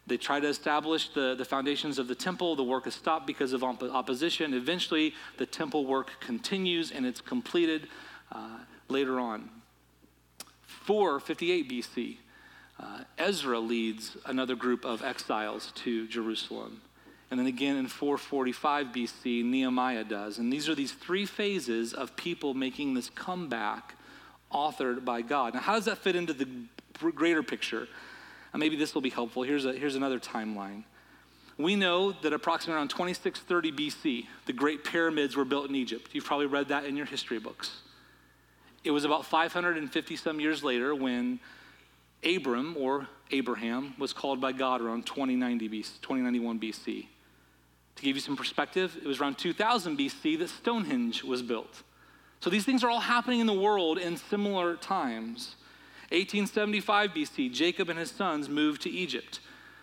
They 0.06 0.16
try 0.16 0.40
to 0.40 0.48
establish 0.48 1.08
the, 1.10 1.34
the 1.34 1.44
foundations 1.44 1.98
of 1.98 2.08
the 2.08 2.14
temple. 2.14 2.56
The 2.56 2.64
work 2.64 2.86
is 2.86 2.94
stopped 2.94 3.26
because 3.26 3.52
of 3.52 3.62
op- 3.62 3.82
opposition. 3.82 4.54
Eventually, 4.54 5.14
the 5.36 5.46
temple 5.46 5.84
work 5.84 6.12
continues 6.20 6.92
and 6.92 7.04
it's 7.04 7.20
completed. 7.20 7.88
Uh, 8.32 8.58
later 8.90 9.20
on. 9.20 9.50
458 10.66 11.70
BC, 11.70 12.16
uh, 12.80 13.04
Ezra 13.18 13.58
leads 13.58 14.16
another 14.24 14.56
group 14.56 14.84
of 14.84 15.02
exiles 15.04 15.72
to 15.76 16.08
Jerusalem. 16.08 16.80
And 17.30 17.38
then 17.38 17.46
again 17.46 17.76
in 17.76 17.86
445 17.86 18.86
BC, 18.88 19.44
Nehemiah 19.44 20.04
does. 20.04 20.38
And 20.38 20.52
these 20.52 20.68
are 20.68 20.74
these 20.74 20.92
three 20.92 21.26
phases 21.26 21.92
of 21.92 22.16
people 22.16 22.54
making 22.54 22.94
this 22.94 23.10
comeback 23.10 23.94
authored 24.52 25.04
by 25.04 25.22
God. 25.22 25.54
Now, 25.54 25.60
how 25.60 25.74
does 25.74 25.84
that 25.84 25.98
fit 25.98 26.16
into 26.16 26.32
the 26.32 26.48
greater 26.98 27.42
picture? 27.42 27.86
Uh, 28.52 28.58
maybe 28.58 28.74
this 28.76 28.94
will 28.94 29.02
be 29.02 29.10
helpful. 29.10 29.42
Here's, 29.44 29.64
a, 29.64 29.72
here's 29.72 29.94
another 29.94 30.18
timeline. 30.18 30.84
We 31.56 31.76
know 31.76 32.12
that 32.22 32.32
approximately 32.32 32.78
around 32.78 32.88
2630 32.88 33.72
BC, 33.72 34.26
the 34.46 34.52
Great 34.52 34.82
Pyramids 34.82 35.36
were 35.36 35.44
built 35.44 35.68
in 35.68 35.76
Egypt. 35.76 36.08
You've 36.12 36.24
probably 36.24 36.46
read 36.46 36.68
that 36.68 36.84
in 36.84 36.96
your 36.96 37.06
history 37.06 37.38
books. 37.38 37.82
It 38.82 38.90
was 38.90 39.04
about 39.04 39.26
550 39.26 40.16
some 40.16 40.40
years 40.40 40.64
later 40.64 40.94
when 40.94 41.40
Abram, 42.24 42.76
or 42.78 43.08
Abraham, 43.30 43.94
was 43.98 44.12
called 44.12 44.40
by 44.40 44.52
God 44.52 44.80
around 44.80 45.06
2090 45.06 45.68
BC, 45.68 46.00
2091 46.00 46.58
BC. 46.60 47.06
To 47.96 48.02
give 48.02 48.16
you 48.16 48.20
some 48.20 48.36
perspective, 48.36 48.96
it 49.02 49.06
was 49.06 49.20
around 49.20 49.36
2000 49.36 49.98
BC 49.98 50.38
that 50.38 50.48
Stonehenge 50.48 51.22
was 51.22 51.42
built. 51.42 51.82
So 52.40 52.48
these 52.48 52.64
things 52.64 52.82
are 52.82 52.88
all 52.88 53.00
happening 53.00 53.40
in 53.40 53.46
the 53.46 53.52
world 53.52 53.98
in 53.98 54.16
similar 54.16 54.76
times. 54.76 55.56
1875 56.10 57.10
BC, 57.10 57.52
Jacob 57.52 57.88
and 57.90 57.98
his 57.98 58.10
sons 58.10 58.48
moved 58.48 58.82
to 58.82 58.90
Egypt. 58.90 59.40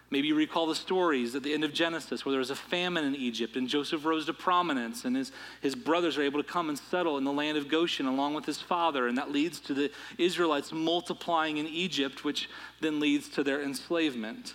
Maybe 0.09 0.29
you 0.29 0.35
recall 0.35 0.67
the 0.67 0.75
stories 0.75 1.35
at 1.35 1.43
the 1.43 1.53
end 1.53 1.65
of 1.65 1.73
Genesis 1.73 2.23
where 2.23 2.31
there 2.31 2.39
was 2.39 2.49
a 2.49 2.55
famine 2.55 3.03
in 3.03 3.13
Egypt 3.13 3.57
and 3.57 3.67
Joseph 3.67 4.05
rose 4.05 4.25
to 4.27 4.33
prominence 4.33 5.03
and 5.03 5.17
his, 5.17 5.33
his 5.61 5.75
brothers 5.75 6.17
are 6.17 6.21
able 6.21 6.41
to 6.41 6.47
come 6.47 6.69
and 6.69 6.79
settle 6.79 7.17
in 7.17 7.25
the 7.25 7.33
land 7.33 7.57
of 7.57 7.67
Goshen 7.67 8.05
along 8.05 8.33
with 8.33 8.45
his 8.45 8.61
father. 8.61 9.07
And 9.07 9.17
that 9.17 9.31
leads 9.31 9.59
to 9.61 9.73
the 9.73 9.91
Israelites 10.17 10.71
multiplying 10.71 11.57
in 11.57 11.67
Egypt, 11.67 12.23
which 12.23 12.49
then 12.79 13.01
leads 13.01 13.27
to 13.29 13.43
their 13.43 13.61
enslavement. 13.61 14.53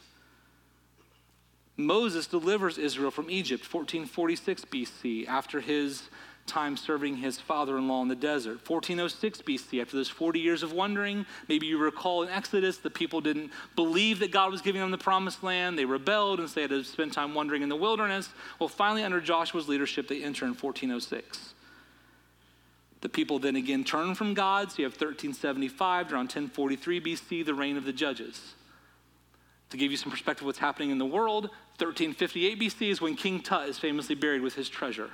Moses 1.77 2.27
delivers 2.27 2.79
Israel 2.79 3.11
from 3.11 3.31
Egypt, 3.31 3.63
1446 3.63 4.65
BC, 4.67 5.27
after 5.27 5.61
his 5.61 6.05
time 6.47 6.77
serving 6.77 7.17
his 7.17 7.39
father 7.39 7.79
in 7.79 7.89
law 7.89 8.03
in 8.03 8.09
the 8.09 8.17
desert. 8.17 8.69
1406 8.69 9.43
BC, 9.43 9.81
after 9.81 9.97
those 9.97 10.09
40 10.09 10.41
years 10.41 10.63
of 10.63 10.73
wandering, 10.73 11.25
maybe 11.49 11.67
you 11.67 11.79
recall 11.79 12.23
in 12.23 12.29
Exodus, 12.29 12.79
the 12.79 12.91
people 12.91 13.21
didn't 13.21 13.51
believe 13.77 14.19
that 14.19 14.33
God 14.33 14.51
was 14.51 14.61
giving 14.61 14.81
them 14.81 14.91
the 14.91 14.99
promised 14.99 15.43
land. 15.43 15.79
They 15.79 15.85
rebelled 15.85 16.41
and 16.41 16.49
so 16.49 16.57
they 16.57 16.63
had 16.63 16.71
to 16.71 16.85
spend 16.85 17.13
time 17.13 17.35
wandering 17.35 17.63
in 17.63 17.69
the 17.69 17.77
wilderness. 17.77 18.29
Well, 18.59 18.69
finally, 18.69 19.05
under 19.05 19.21
Joshua's 19.21 19.69
leadership, 19.69 20.09
they 20.09 20.23
enter 20.23 20.45
in 20.45 20.53
1406. 20.53 21.55
The 23.03 23.09
people 23.09 23.39
then 23.39 23.57
again 23.57 23.83
turn 23.83 24.15
from 24.15 24.33
God, 24.33 24.71
so 24.71 24.79
you 24.79 24.85
have 24.85 24.93
1375 24.93 26.09
to 26.09 26.15
around 26.15 26.25
1043 26.25 27.01
BC, 27.01 27.45
the 27.45 27.55
reign 27.55 27.77
of 27.77 27.85
the 27.85 27.93
judges. 27.93 28.55
To 29.71 29.77
give 29.77 29.91
you 29.91 29.97
some 29.97 30.13
perspective 30.13 30.43
of 30.43 30.47
what's 30.47 30.59
happening 30.59 30.91
in 30.91 30.99
the 30.99 31.07
world, 31.07 31.45
1358 31.79 32.61
BC 32.61 32.91
is 32.91 33.01
when 33.01 33.17
King 33.17 33.41
Tut 33.41 33.69
is 33.69 33.79
famously 33.79 34.15
buried 34.15 34.43
with 34.43 34.55
his 34.55 34.69
treasure. 34.69 35.11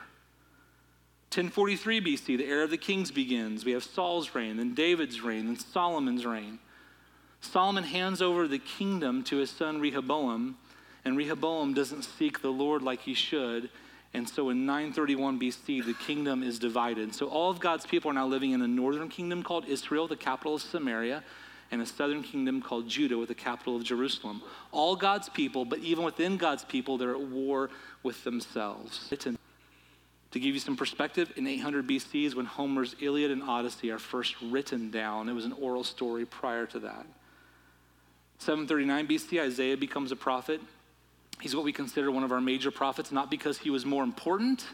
1043 1.30 2.00
BC, 2.00 2.38
the 2.38 2.46
era 2.46 2.64
of 2.64 2.70
the 2.70 2.78
kings 2.78 3.10
begins. 3.10 3.64
We 3.64 3.72
have 3.72 3.84
Saul's 3.84 4.34
reign, 4.34 4.56
then 4.56 4.74
David's 4.74 5.20
reign, 5.20 5.46
then 5.46 5.58
Solomon's 5.58 6.24
reign. 6.24 6.58
Solomon 7.42 7.84
hands 7.84 8.22
over 8.22 8.48
the 8.48 8.58
kingdom 8.58 9.22
to 9.24 9.36
his 9.36 9.50
son 9.50 9.78
Rehoboam, 9.78 10.56
and 11.04 11.16
Rehoboam 11.16 11.74
doesn't 11.74 12.02
seek 12.02 12.40
the 12.40 12.50
Lord 12.50 12.82
like 12.82 13.00
he 13.00 13.14
should. 13.14 13.68
And 14.14 14.26
so 14.26 14.48
in 14.48 14.64
931 14.64 15.38
BC, 15.38 15.84
the 15.84 15.92
kingdom 15.92 16.42
is 16.42 16.58
divided. 16.58 17.14
So 17.14 17.28
all 17.28 17.50
of 17.50 17.60
God's 17.60 17.84
people 17.84 18.10
are 18.10 18.14
now 18.14 18.26
living 18.26 18.52
in 18.52 18.62
a 18.62 18.66
northern 18.66 19.10
kingdom 19.10 19.42
called 19.42 19.66
Israel, 19.66 20.08
the 20.08 20.16
capital 20.16 20.54
of 20.54 20.62
Samaria, 20.62 21.22
and 21.70 21.82
a 21.82 21.86
southern 21.86 22.22
kingdom 22.22 22.62
called 22.62 22.88
Judah, 22.88 23.18
with 23.18 23.28
the 23.28 23.34
capital 23.34 23.76
of 23.76 23.84
Jerusalem. 23.84 24.42
All 24.72 24.96
God's 24.96 25.28
people, 25.28 25.66
but 25.66 25.80
even 25.80 26.04
within 26.04 26.38
God's 26.38 26.64
people, 26.64 26.96
they're 26.96 27.14
at 27.14 27.20
war 27.20 27.68
with 28.02 28.24
themselves. 28.24 29.08
It's 29.12 29.26
an 29.26 29.38
to 30.30 30.40
give 30.40 30.54
you 30.54 30.60
some 30.60 30.76
perspective, 30.76 31.32
in 31.36 31.46
800 31.46 31.86
BC 31.86 32.26
is 32.26 32.34
when 32.34 32.44
Homer's 32.44 32.94
Iliad 33.00 33.30
and 33.30 33.42
Odyssey 33.42 33.90
are 33.90 33.98
first 33.98 34.36
written 34.42 34.90
down. 34.90 35.28
It 35.28 35.32
was 35.32 35.46
an 35.46 35.54
oral 35.54 35.84
story 35.84 36.26
prior 36.26 36.66
to 36.66 36.78
that. 36.80 37.06
739 38.38 39.08
BC, 39.08 39.40
Isaiah 39.40 39.76
becomes 39.76 40.12
a 40.12 40.16
prophet. 40.16 40.60
He's 41.40 41.56
what 41.56 41.64
we 41.64 41.72
consider 41.72 42.10
one 42.10 42.24
of 42.24 42.32
our 42.32 42.40
major 42.40 42.70
prophets, 42.70 43.10
not 43.10 43.30
because 43.30 43.58
he 43.58 43.70
was 43.70 43.86
more 43.86 44.02
important, 44.02 44.66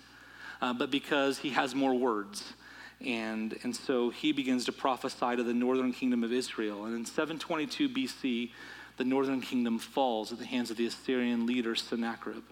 uh, 0.60 0.72
but 0.72 0.90
because 0.90 1.38
he 1.38 1.50
has 1.50 1.74
more 1.74 1.94
words. 1.94 2.52
And, 3.04 3.56
and 3.62 3.74
so 3.74 4.10
he 4.10 4.32
begins 4.32 4.64
to 4.66 4.72
prophesy 4.72 5.36
to 5.36 5.42
the 5.42 5.54
northern 5.54 5.92
kingdom 5.92 6.24
of 6.24 6.32
Israel. 6.32 6.86
And 6.86 6.94
in 6.94 7.04
722 7.04 7.88
BC, 7.88 8.50
the 8.96 9.04
northern 9.04 9.40
kingdom 9.40 9.78
falls 9.78 10.32
at 10.32 10.38
the 10.38 10.46
hands 10.46 10.70
of 10.70 10.76
the 10.76 10.86
Assyrian 10.86 11.46
leader 11.46 11.74
Sennacherib. 11.74 12.44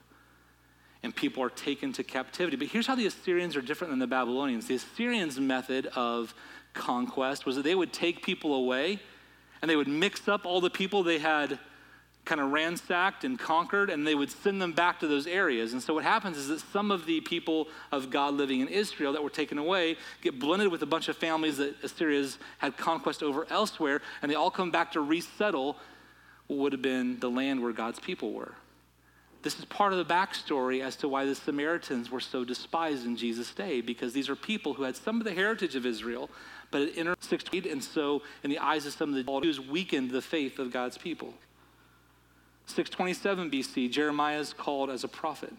And 1.03 1.15
people 1.15 1.43
are 1.43 1.51
taken 1.51 1.93
to 1.95 2.05
captivity. 2.05 2.57
But 2.57 2.69
here's 2.69 2.87
how 2.87 2.95
the 2.95 3.07
Assyrians 3.07 3.57
are 3.57 3.63
different 3.63 3.91
than 3.91 3.99
the 3.99 4.07
Babylonians. 4.07 4.67
The 4.67 4.77
Assyrians' 4.77 5.41
method 5.41 5.87
of 5.97 6.35
conquest 6.75 7.45
was 7.45 7.57
that 7.57 7.63
they 7.63 7.75
would 7.75 7.93
take 7.93 8.23
people 8.23 8.55
away 8.55 9.01
and 9.61 9.71
they 9.71 9.77
would 9.77 9.89
mix 9.89 10.29
up 10.29 10.47
all 10.47 10.61
the 10.61 10.71
people 10.71 11.03
they 11.03 11.19
had 11.19 11.59
kind 12.25 12.41
of 12.41 12.53
ransacked 12.53 13.25
and 13.25 13.39
conquered, 13.39 13.91
and 13.91 14.07
they 14.07 14.15
would 14.15 14.31
send 14.31 14.63
them 14.63 14.73
back 14.73 15.01
to 15.01 15.09
those 15.09 15.27
areas. 15.27 15.73
And 15.73 15.83
so 15.83 15.95
what 15.95 16.05
happens 16.05 16.37
is 16.37 16.49
that 16.49 16.61
some 16.61 16.91
of 16.93 17.05
the 17.05 17.21
people 17.21 17.67
of 17.91 18.11
God 18.11 18.35
living 18.35 18.61
in 18.61 18.69
Israel 18.69 19.13
that 19.13 19.23
were 19.23 19.31
taken 19.31 19.59
away 19.59 19.97
get 20.21 20.39
blended 20.39 20.71
with 20.71 20.83
a 20.83 20.87
bunch 20.87 21.09
of 21.09 21.17
families 21.17 21.57
that 21.57 21.75
Assyria's 21.83 22.39
had 22.59 22.77
conquest 22.77 23.23
over 23.23 23.47
elsewhere, 23.51 24.03
and 24.21 24.31
they 24.31 24.37
all 24.37 24.51
come 24.51 24.71
back 24.71 24.93
to 24.93 25.01
resettle 25.01 25.77
what 26.47 26.59
would 26.59 26.73
have 26.73 26.83
been 26.83 27.19
the 27.19 27.31
land 27.31 27.61
where 27.61 27.73
God's 27.73 27.99
people 27.99 28.33
were. 28.33 28.55
This 29.43 29.59
is 29.59 29.65
part 29.65 29.93
of 29.93 29.99
the 29.99 30.15
backstory 30.15 30.83
as 30.83 30.95
to 30.97 31.09
why 31.09 31.25
the 31.25 31.35
Samaritans 31.35 32.11
were 32.11 32.21
so 32.21 32.45
despised 32.45 33.05
in 33.05 33.17
Jesus' 33.17 33.53
day, 33.53 33.81
because 33.81 34.13
these 34.13 34.29
are 34.29 34.37
people 34.37 34.75
who 34.75 34.85
had 34.85 34.97
some 34.97 35.19
of 35.19 35.25
the 35.25 35.35
heritage 35.35 35.75
of 35.75 35.85
Israel, 35.85 36.31
but 36.71 36.83
it 36.83 36.97
entered 36.97 37.23
six 37.23 37.45
and 37.53 37.83
so 37.83 38.23
in 38.45 38.51
the 38.51 38.59
eyes 38.59 38.87
of 38.87 38.93
some 38.93 39.15
of 39.15 39.15
the 39.15 39.41
Jews 39.43 39.61
weakened 39.61 40.11
the 40.11 40.23
faith 40.23 40.59
of 40.59 40.73
God's 40.73 40.97
people. 40.97 41.35
627 42.67 43.51
BC, 43.51 43.91
Jeremiah 43.91 44.39
is 44.39 44.53
called 44.53 44.91
as 44.91 45.03
a 45.03 45.09
prophet. 45.09 45.53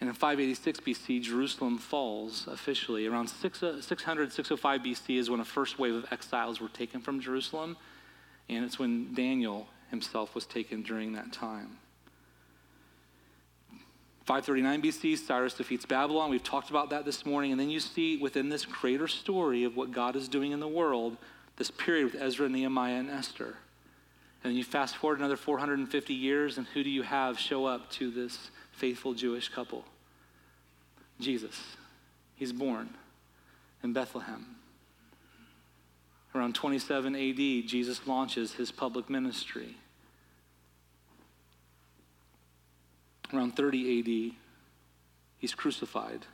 And 0.00 0.08
in 0.10 0.14
586 0.14 0.80
BC, 0.80 1.22
Jerusalem 1.22 1.78
falls 1.78 2.46
officially. 2.46 3.06
Around 3.06 3.28
600, 3.28 3.78
uh, 3.78 3.80
605 3.80 4.80
BC 4.82 5.16
is 5.16 5.30
when 5.30 5.40
a 5.40 5.44
first 5.44 5.78
wave 5.78 5.94
of 5.94 6.06
exiles 6.12 6.60
were 6.60 6.68
taken 6.68 7.00
from 7.00 7.20
Jerusalem. 7.20 7.78
And 8.50 8.64
it's 8.64 8.78
when 8.78 9.14
Daniel 9.14 9.68
himself 9.88 10.34
was 10.34 10.44
taken 10.44 10.82
during 10.82 11.12
that 11.14 11.32
time. 11.32 11.78
539 14.24 14.82
BC, 14.82 15.18
Cyrus 15.18 15.52
defeats 15.52 15.84
Babylon. 15.84 16.30
We've 16.30 16.42
talked 16.42 16.70
about 16.70 16.90
that 16.90 17.04
this 17.04 17.26
morning. 17.26 17.52
And 17.52 17.60
then 17.60 17.68
you 17.68 17.78
see 17.78 18.16
within 18.16 18.48
this 18.48 18.64
greater 18.64 19.06
story 19.06 19.64
of 19.64 19.76
what 19.76 19.92
God 19.92 20.16
is 20.16 20.28
doing 20.28 20.52
in 20.52 20.60
the 20.60 20.68
world, 20.68 21.18
this 21.56 21.70
period 21.70 22.12
with 22.12 22.22
Ezra, 22.22 22.48
Nehemiah, 22.48 22.94
and 22.94 23.10
Esther. 23.10 23.56
And 24.42 24.54
you 24.54 24.64
fast 24.64 24.96
forward 24.96 25.18
another 25.18 25.36
450 25.36 26.14
years, 26.14 26.56
and 26.56 26.66
who 26.68 26.82
do 26.82 26.90
you 26.90 27.02
have 27.02 27.38
show 27.38 27.66
up 27.66 27.90
to 27.92 28.10
this 28.10 28.50
faithful 28.72 29.12
Jewish 29.12 29.50
couple? 29.50 29.84
Jesus. 31.20 31.76
He's 32.36 32.52
born 32.52 32.90
in 33.82 33.92
Bethlehem. 33.92 34.56
Around 36.34 36.54
27 36.54 37.14
AD, 37.14 37.68
Jesus 37.68 38.06
launches 38.06 38.54
his 38.54 38.72
public 38.72 39.08
ministry. 39.08 39.76
Around 43.34 43.56
30 43.56 43.98
AD, 43.98 44.36
he's 45.38 45.54
crucified. 45.54 46.26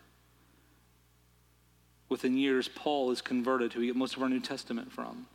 Within 2.08 2.36
years, 2.36 2.68
Paul 2.68 3.10
is 3.10 3.22
converted, 3.22 3.72
who 3.72 3.80
we 3.80 3.86
get 3.86 3.96
most 3.96 4.16
of 4.16 4.22
our 4.22 4.28
New 4.28 4.40
Testament 4.40 4.92
from. 4.92 5.26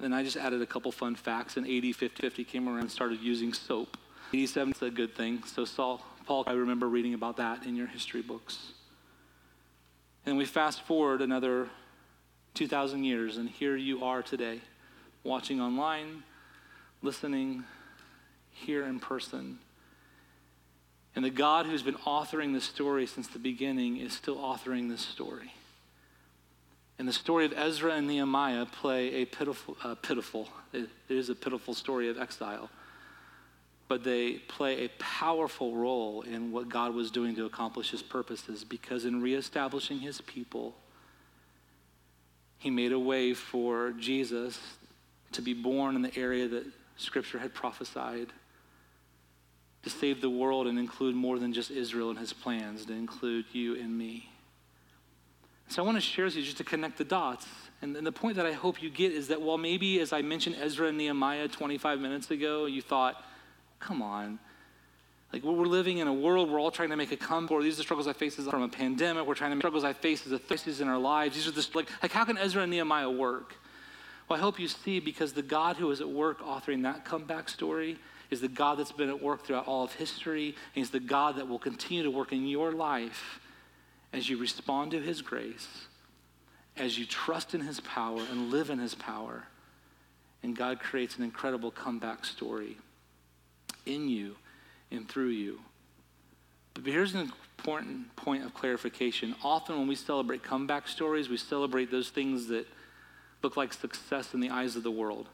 Then 0.00 0.12
I 0.12 0.24
just 0.24 0.36
added 0.36 0.62
a 0.62 0.66
couple 0.66 0.90
fun 0.90 1.14
facts. 1.14 1.56
In 1.56 1.64
AD 1.64 1.94
50, 1.94 2.22
50 2.22 2.44
came 2.44 2.68
around 2.68 2.80
and 2.80 2.90
started 2.90 3.20
using 3.20 3.52
soap. 3.52 3.98
87 4.32 4.72
is 4.72 4.82
a 4.82 4.90
good 4.90 5.14
thing. 5.14 5.42
So 5.44 5.64
Saul, 5.64 6.00
Paul, 6.26 6.44
I 6.46 6.52
remember 6.52 6.88
reading 6.88 7.14
about 7.14 7.36
that 7.36 7.66
in 7.66 7.76
your 7.76 7.86
history 7.86 8.22
books. 8.22 8.72
And 10.24 10.36
we 10.36 10.46
fast 10.46 10.82
forward 10.82 11.20
another 11.20 11.68
2,000 12.54 13.04
years, 13.04 13.36
and 13.36 13.48
here 13.48 13.76
you 13.76 14.02
are 14.04 14.22
today, 14.22 14.60
watching 15.22 15.60
online, 15.60 16.22
listening 17.02 17.64
here 18.50 18.86
in 18.86 18.98
person. 18.98 19.58
And 21.16 21.24
the 21.24 21.30
God 21.30 21.66
who's 21.66 21.82
been 21.82 21.96
authoring 22.06 22.52
this 22.52 22.64
story 22.64 23.06
since 23.06 23.28
the 23.28 23.38
beginning 23.38 23.96
is 23.96 24.12
still 24.12 24.36
authoring 24.36 24.88
this 24.88 25.00
story. 25.00 25.52
And 26.98 27.08
the 27.08 27.12
story 27.12 27.46
of 27.46 27.54
Ezra 27.56 27.94
and 27.94 28.06
Nehemiah 28.06 28.66
play 28.66 29.14
a 29.14 29.24
pitiful, 29.24 29.76
uh, 29.82 29.94
pitiful, 29.96 30.48
it 30.72 30.88
is 31.08 31.30
a 31.30 31.34
pitiful 31.34 31.74
story 31.74 32.08
of 32.10 32.18
exile, 32.18 32.68
but 33.88 34.04
they 34.04 34.34
play 34.34 34.84
a 34.84 34.88
powerful 34.98 35.74
role 35.74 36.22
in 36.22 36.52
what 36.52 36.68
God 36.68 36.94
was 36.94 37.10
doing 37.10 37.34
to 37.36 37.46
accomplish 37.46 37.90
his 37.90 38.02
purposes 38.02 38.64
because 38.64 39.04
in 39.04 39.22
reestablishing 39.22 39.98
his 40.00 40.20
people, 40.20 40.74
he 42.58 42.70
made 42.70 42.92
a 42.92 42.98
way 42.98 43.32
for 43.32 43.92
Jesus 43.92 44.60
to 45.32 45.40
be 45.40 45.54
born 45.54 45.96
in 45.96 46.02
the 46.02 46.14
area 46.16 46.46
that 46.48 46.66
Scripture 46.98 47.38
had 47.38 47.54
prophesied, 47.54 48.28
to 49.82 49.90
save 49.90 50.20
the 50.20 50.30
world 50.30 50.66
and 50.66 50.78
include 50.78 51.14
more 51.14 51.38
than 51.38 51.52
just 51.52 51.70
Israel 51.70 52.10
in 52.10 52.16
his 52.16 52.32
plans, 52.32 52.84
to 52.86 52.92
include 52.92 53.46
you 53.52 53.76
and 53.76 53.96
me. 53.96 54.30
So 55.68 55.82
I 55.82 55.86
want 55.86 55.96
to 55.96 56.00
share 56.00 56.24
with 56.24 56.36
you 56.36 56.42
just 56.42 56.58
to 56.58 56.64
connect 56.64 56.98
the 56.98 57.04
dots. 57.04 57.46
And, 57.80 57.96
and 57.96 58.06
the 58.06 58.12
point 58.12 58.36
that 58.36 58.44
I 58.44 58.52
hope 58.52 58.82
you 58.82 58.90
get 58.90 59.12
is 59.12 59.28
that 59.28 59.40
while 59.40 59.56
maybe, 59.56 60.00
as 60.00 60.12
I 60.12 60.20
mentioned 60.20 60.56
Ezra 60.60 60.88
and 60.88 60.98
Nehemiah 60.98 61.48
25 61.48 62.00
minutes 62.00 62.30
ago, 62.30 62.66
you 62.66 62.82
thought, 62.82 63.24
come 63.78 64.02
on. 64.02 64.38
Like 65.32 65.44
we're 65.44 65.64
living 65.64 65.98
in 65.98 66.08
a 66.08 66.12
world, 66.12 66.50
we're 66.50 66.60
all 66.60 66.72
trying 66.72 66.90
to 66.90 66.96
make 66.96 67.12
a 67.12 67.16
comeback. 67.16 67.62
These 67.62 67.74
are 67.74 67.76
the 67.78 67.82
struggles 67.84 68.08
I 68.08 68.12
face 68.12 68.34
from 68.34 68.62
a 68.62 68.68
pandemic. 68.68 69.26
We're 69.26 69.34
trying 69.34 69.52
to 69.52 69.54
make 69.54 69.62
struggles 69.62 69.84
I 69.84 69.92
face 69.92 70.26
as 70.26 70.32
a 70.32 70.40
crisis 70.40 70.80
in 70.80 70.88
our 70.88 70.98
lives. 70.98 71.36
These 71.36 71.46
are 71.46 71.52
the 71.52 71.66
like, 71.72 71.88
like 72.02 72.10
how 72.10 72.24
can 72.24 72.36
Ezra 72.36 72.62
and 72.62 72.70
Nehemiah 72.72 73.08
work? 73.08 73.54
Well, 74.28 74.38
I 74.38 74.42
hope 74.42 74.58
you 74.58 74.66
see 74.66 74.98
because 74.98 75.32
the 75.32 75.42
God 75.42 75.76
who 75.76 75.88
is 75.92 76.00
at 76.00 76.08
work 76.08 76.40
authoring 76.40 76.82
that 76.82 77.04
comeback 77.04 77.48
story 77.48 77.96
is 78.30 78.40
the 78.40 78.48
God 78.48 78.78
that's 78.78 78.92
been 78.92 79.08
at 79.08 79.22
work 79.22 79.44
throughout 79.44 79.66
all 79.66 79.84
of 79.84 79.92
history. 79.94 80.46
And 80.46 80.54
he's 80.74 80.90
the 80.90 81.00
God 81.00 81.36
that 81.36 81.48
will 81.48 81.58
continue 81.58 82.02
to 82.02 82.10
work 82.10 82.32
in 82.32 82.46
your 82.46 82.72
life 82.72 83.40
as 84.12 84.28
you 84.28 84.38
respond 84.38 84.90
to 84.92 85.00
His 85.00 85.22
grace, 85.22 85.68
as 86.76 86.98
you 86.98 87.06
trust 87.06 87.54
in 87.54 87.60
His 87.60 87.80
power 87.80 88.20
and 88.30 88.50
live 88.50 88.70
in 88.70 88.78
His 88.78 88.94
power, 88.94 89.44
and 90.42 90.56
God 90.56 90.80
creates 90.80 91.16
an 91.16 91.22
incredible 91.22 91.70
comeback 91.70 92.24
story 92.24 92.76
in 93.86 94.08
you 94.08 94.36
and 94.90 95.08
through 95.08 95.28
you. 95.28 95.60
But 96.74 96.84
here's 96.84 97.14
an 97.14 97.30
important 97.58 98.14
point 98.16 98.44
of 98.44 98.54
clarification. 98.54 99.34
Often, 99.44 99.78
when 99.78 99.88
we 99.88 99.94
celebrate 99.94 100.42
comeback 100.42 100.88
stories, 100.88 101.28
we 101.28 101.36
celebrate 101.36 101.90
those 101.90 102.08
things 102.10 102.46
that 102.48 102.66
look 103.42 103.56
like 103.56 103.72
success 103.72 104.34
in 104.34 104.40
the 104.40 104.50
eyes 104.50 104.76
of 104.76 104.82
the 104.82 104.90
world. 104.90 105.28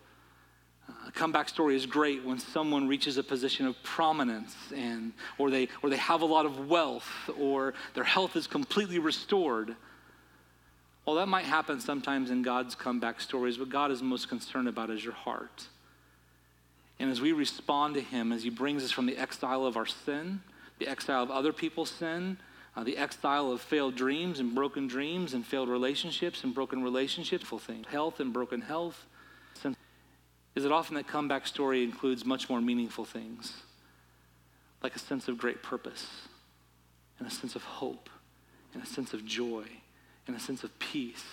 A 1.06 1.10
comeback 1.12 1.48
story 1.48 1.74
is 1.74 1.86
great 1.86 2.24
when 2.24 2.38
someone 2.38 2.86
reaches 2.86 3.16
a 3.16 3.22
position 3.22 3.66
of 3.66 3.80
prominence 3.82 4.54
and 4.74 5.12
or 5.38 5.50
they 5.50 5.68
or 5.82 5.90
they 5.90 5.96
have 5.96 6.22
a 6.22 6.26
lot 6.26 6.46
of 6.46 6.68
wealth 6.68 7.10
or 7.38 7.74
their 7.94 8.04
health 8.04 8.36
is 8.36 8.46
completely 8.46 8.98
restored. 8.98 9.74
Well, 11.04 11.16
that 11.16 11.26
might 11.26 11.44
happen 11.44 11.80
sometimes 11.80 12.30
in 12.30 12.42
God's 12.42 12.74
comeback 12.74 13.20
stories, 13.20 13.56
but 13.56 13.68
God 13.68 13.90
is 13.90 14.02
most 14.02 14.28
concerned 14.28 14.68
about 14.68 14.90
is 14.90 15.04
your 15.04 15.14
heart. 15.14 15.68
And 16.98 17.10
as 17.10 17.20
we 17.20 17.32
respond 17.32 17.94
to 17.94 18.00
him 18.00 18.32
as 18.32 18.42
he 18.42 18.50
brings 18.50 18.82
us 18.82 18.90
from 18.90 19.06
the 19.06 19.16
exile 19.16 19.64
of 19.64 19.76
our 19.76 19.86
sin, 19.86 20.40
the 20.78 20.88
exile 20.88 21.22
of 21.22 21.30
other 21.30 21.52
people's 21.52 21.90
sin, 21.90 22.38
uh, 22.76 22.84
the 22.84 22.96
exile 22.96 23.50
of 23.50 23.60
failed 23.60 23.94
dreams 23.94 24.40
and 24.40 24.54
broken 24.54 24.86
dreams 24.86 25.34
and 25.34 25.46
failed 25.46 25.68
relationships 25.68 26.44
and 26.44 26.54
broken 26.54 26.82
relationships, 26.82 27.50
health 27.88 28.20
and 28.20 28.32
broken 28.32 28.60
health, 28.60 29.06
is 30.56 30.62
that 30.62 30.72
often 30.72 30.96
that 30.96 31.06
comeback 31.06 31.46
story 31.46 31.84
includes 31.84 32.24
much 32.24 32.48
more 32.48 32.62
meaningful 32.62 33.04
things, 33.04 33.52
like 34.82 34.96
a 34.96 34.98
sense 34.98 35.28
of 35.28 35.36
great 35.36 35.62
purpose, 35.62 36.06
and 37.18 37.28
a 37.28 37.30
sense 37.30 37.54
of 37.54 37.62
hope, 37.62 38.08
and 38.72 38.82
a 38.82 38.86
sense 38.86 39.12
of 39.12 39.24
joy, 39.24 39.64
and 40.26 40.34
a 40.34 40.40
sense 40.40 40.64
of 40.64 40.76
peace 40.78 41.24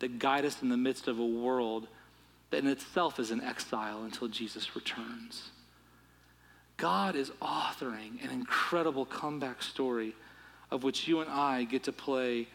that 0.00 0.18
guide 0.18 0.44
us 0.44 0.60
in 0.60 0.68
the 0.68 0.76
midst 0.76 1.06
of 1.06 1.20
a 1.20 1.24
world 1.24 1.86
that 2.50 2.58
in 2.58 2.66
itself 2.66 3.20
is 3.20 3.30
in 3.30 3.40
exile 3.40 4.02
until 4.02 4.26
Jesus 4.28 4.74
returns. 4.74 5.50
God 6.76 7.14
is 7.14 7.30
authoring 7.40 8.22
an 8.24 8.30
incredible 8.30 9.06
comeback 9.06 9.62
story 9.62 10.14
of 10.72 10.82
which 10.82 11.06
you 11.06 11.20
and 11.20 11.30
I 11.30 11.62
get 11.62 11.84
to 11.84 11.92
play 11.92 12.48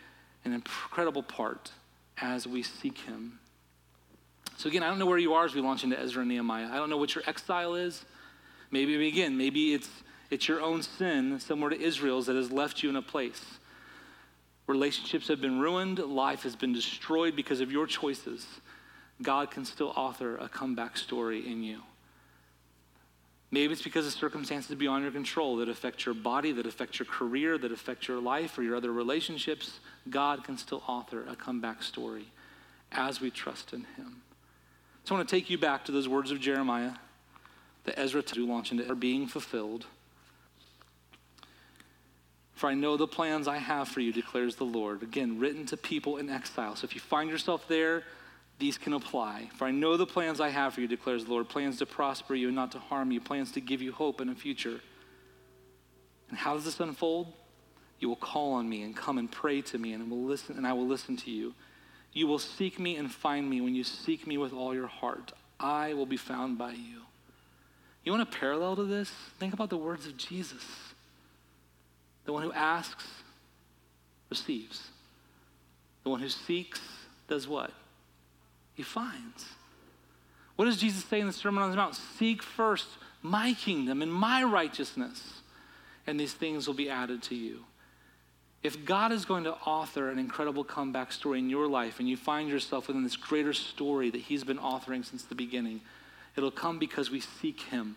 an 0.44 0.52
incredible 0.52 1.24
part 1.24 1.72
as 2.22 2.46
we 2.46 2.62
seek 2.62 2.98
Him 2.98 3.40
so, 4.60 4.68
again, 4.68 4.84
I 4.84 4.90
don't 4.90 5.00
know 5.00 5.06
where 5.06 5.18
you 5.18 5.36
are 5.36 5.46
as 5.46 5.56
we 5.56 5.62
launch 5.62 5.86
into 5.86 5.98
Ezra 5.98 6.20
and 6.20 6.28
Nehemiah. 6.28 6.68
I 6.70 6.76
don't 6.76 6.90
know 6.90 6.98
what 6.98 7.16
your 7.16 7.24
exile 7.26 7.76
is. 7.76 8.04
Maybe, 8.72 9.08
again, 9.08 9.38
maybe 9.38 9.74
it's, 9.74 9.90
it's 10.30 10.50
your 10.50 10.60
own 10.62 10.84
sin, 10.84 11.40
similar 11.40 11.70
to 11.70 11.80
Israel's, 11.80 12.26
that 12.26 12.36
has 12.36 12.52
left 12.52 12.84
you 12.84 12.90
in 12.90 12.98
a 12.98 13.02
place. 13.02 13.42
Relationships 14.68 15.30
have 15.30 15.40
been 15.40 15.62
ruined, 15.62 16.00
life 16.00 16.44
has 16.44 16.58
been 16.58 16.74
destroyed 16.74 17.38
because 17.38 17.62
of 17.62 17.72
your 17.72 17.88
choices. 17.88 18.46
God 19.22 19.50
can 19.50 19.64
still 19.64 19.94
author 19.96 20.36
a 20.36 20.50
comeback 20.50 20.98
story 20.98 21.50
in 21.50 21.64
you. 21.64 21.80
Maybe 23.52 23.72
it's 23.72 23.82
because 23.82 24.08
of 24.08 24.12
circumstances 24.12 24.76
beyond 24.76 25.04
your 25.04 25.14
control 25.14 25.56
that 25.56 25.70
affect 25.70 26.06
your 26.06 26.16
body, 26.16 26.52
that 26.52 26.66
affect 26.66 27.00
your 27.00 27.06
career, 27.06 27.58
that 27.58 27.72
affect 27.72 28.10
your 28.10 28.20
life 28.20 28.58
or 28.58 28.64
your 28.64 28.76
other 28.76 28.92
relationships. 28.92 29.80
God 30.10 30.44
can 30.44 30.58
still 30.58 30.84
author 30.86 31.26
a 31.30 31.36
comeback 31.38 31.82
story 31.82 32.26
as 32.92 33.22
we 33.22 33.32
trust 33.32 33.72
in 33.72 33.86
Him. 33.96 34.22
So 35.10 35.16
I 35.16 35.18
want 35.18 35.28
to 35.28 35.36
take 35.36 35.50
you 35.50 35.58
back 35.58 35.86
to 35.86 35.92
those 35.92 36.08
words 36.08 36.30
of 36.30 36.40
Jeremiah 36.40 36.92
that 37.86 37.98
Ezra 37.98 38.22
to 38.22 38.46
launch 38.46 38.72
into 38.72 38.88
are 38.92 38.94
being 38.94 39.26
fulfilled. 39.26 39.88
For 42.54 42.70
I 42.70 42.76
know 42.76 42.96
the 42.96 43.08
plans 43.08 43.48
I 43.48 43.58
have 43.58 43.88
for 43.88 44.02
you, 44.02 44.14
declares 44.14 44.58
the 44.58 44.66
Lord. 44.66 45.02
Again, 45.02 45.40
written 45.40 45.66
to 45.66 45.78
people 45.78 46.18
in 46.18 46.30
exile. 46.30 46.76
So 46.76 46.86
if 46.86 46.94
you 46.94 47.02
find 47.02 47.28
yourself 47.28 47.68
there, 47.68 48.04
these 48.60 48.78
can 48.78 48.94
apply. 48.94 49.50
For 49.56 49.66
I 49.66 49.72
know 49.72 49.98
the 49.98 50.06
plans 50.06 50.40
I 50.40 50.50
have 50.50 50.76
for 50.76 50.82
you, 50.82 50.88
declares 50.88 51.26
the 51.26 51.32
Lord 51.32 51.50
plans 51.50 51.80
to 51.80 51.88
prosper 51.88 52.36
you 52.36 52.50
and 52.50 52.56
not 52.56 52.72
to 52.74 52.78
harm 52.78 53.12
you, 53.12 53.20
plans 53.20 53.52
to 53.54 53.62
give 53.62 53.82
you 53.82 53.92
hope 53.92 54.22
and 54.22 54.30
a 54.30 54.36
future. 54.36 54.80
And 56.30 56.38
how 56.38 56.54
does 56.54 56.66
this 56.66 56.80
unfold? 56.80 57.34
You 58.00 58.10
will 58.10 58.16
call 58.16 58.54
on 58.54 58.70
me 58.70 58.84
and 58.84 58.96
come 58.96 59.18
and 59.18 59.32
pray 59.32 59.64
to 59.64 59.80
me, 59.80 59.94
and, 59.94 60.12
will 60.12 60.24
listen, 60.24 60.56
and 60.56 60.68
I 60.68 60.74
will 60.74 60.86
listen 60.86 61.18
to 61.18 61.32
you. 61.32 61.56
You 62.14 62.28
will 62.28 62.40
seek 62.40 62.80
me 62.80 62.96
and 62.96 63.12
find 63.12 63.50
me 63.50 63.62
when 63.62 63.76
you 63.76 63.84
seek 63.84 64.26
me 64.26 64.38
with 64.38 64.54
all 64.54 64.74
your 64.74 64.88
heart. 64.88 65.32
I 65.60 65.94
will 65.94 66.06
be 66.06 66.18
found 66.18 66.58
by 66.58 66.72
you. 66.72 67.02
You 68.04 68.12
want 68.12 68.24
a 68.24 68.38
parallel 68.40 68.78
to 68.78 68.84
this? 68.84 69.10
Think 69.40 69.54
about 69.54 69.70
the 69.70 69.78
words 69.78 70.08
of 70.08 70.18
Jesus. 70.18 70.64
The 72.26 72.34
one 72.34 72.44
who 72.44 72.54
asks 72.54 73.06
receives. 74.30 74.88
The 76.04 76.10
one 76.10 76.20
who 76.20 76.30
seeks 76.30 76.82
does 77.28 77.48
what? 77.48 77.72
He 78.74 78.84
finds. 78.84 79.46
What 80.56 80.66
does 80.66 80.78
Jesus 80.78 81.04
say 81.06 81.20
in 81.20 81.28
the 81.28 81.34
Sermon 81.34 81.64
on 81.64 81.70
the 81.72 81.76
Mount? 81.76 81.96
Seek 81.96 82.42
first 82.42 82.88
my 83.22 83.54
kingdom 83.54 84.02
and 84.02 84.12
my 84.12 84.44
righteousness, 84.44 85.42
and 86.08 86.20
these 86.20 86.34
things 86.34 86.68
will 86.68 86.74
be 86.74 86.90
added 86.90 87.22
to 87.24 87.36
you. 87.36 87.66
If 88.62 88.84
God 88.84 89.12
is 89.12 89.24
going 89.24 89.46
to 89.46 89.54
author 89.54 90.10
an 90.10 90.20
incredible 90.20 90.66
comeback 90.66 91.14
story 91.14 91.40
in 91.40 91.50
your 91.50 91.68
life 91.68 92.00
and 92.00 92.10
you 92.10 92.18
find 92.18 92.50
yourself 92.50 92.88
within 92.88 93.04
this 93.04 93.16
greater 93.16 93.54
story 93.54 94.10
that 94.10 94.22
He's 94.22 94.44
been 94.44 94.58
authoring 94.58 95.06
since 95.06 95.24
the 95.24 95.36
beginning, 95.36 95.82
it'll 96.36 96.52
come 96.52 96.78
because 96.78 97.10
we 97.10 97.22
seek 97.22 97.62
Him 97.62 97.96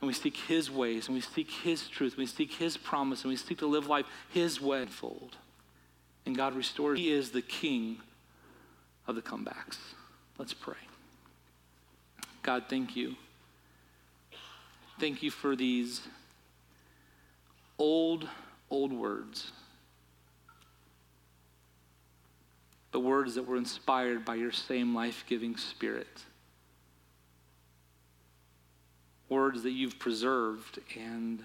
and 0.00 0.06
we 0.06 0.12
seek 0.12 0.36
His 0.36 0.70
ways 0.70 1.08
and 1.08 1.16
we 1.16 1.20
seek 1.20 1.50
His 1.50 1.88
truth, 1.88 2.12
and 2.12 2.18
we 2.18 2.26
seek 2.26 2.52
His 2.54 2.76
promise, 2.76 3.22
and 3.22 3.30
we 3.30 3.36
seek 3.36 3.58
to 3.58 3.66
live 3.66 3.88
life 3.88 4.06
His 4.30 4.60
way 4.60 4.86
fold. 4.86 5.36
And 6.26 6.36
God 6.36 6.54
restores. 6.54 6.98
He 6.98 7.10
is 7.10 7.32
the 7.32 7.42
King 7.42 7.98
of 9.08 9.16
the 9.16 9.22
comebacks. 9.22 9.78
Let's 10.38 10.54
pray. 10.54 10.76
God, 12.44 12.64
thank 12.68 12.94
you. 12.94 13.16
Thank 15.00 15.24
you 15.24 15.32
for 15.32 15.56
these 15.56 16.02
old, 17.78 18.28
old 18.70 18.92
words 18.92 19.50
the 22.92 23.00
words 23.00 23.34
that 23.34 23.46
were 23.46 23.56
inspired 23.56 24.24
by 24.24 24.34
your 24.34 24.52
same 24.52 24.94
life 24.94 25.24
giving 25.26 25.56
spirit. 25.56 26.22
Words 29.28 29.62
that 29.62 29.70
you've 29.70 29.98
preserved 29.98 30.78
and 30.96 31.42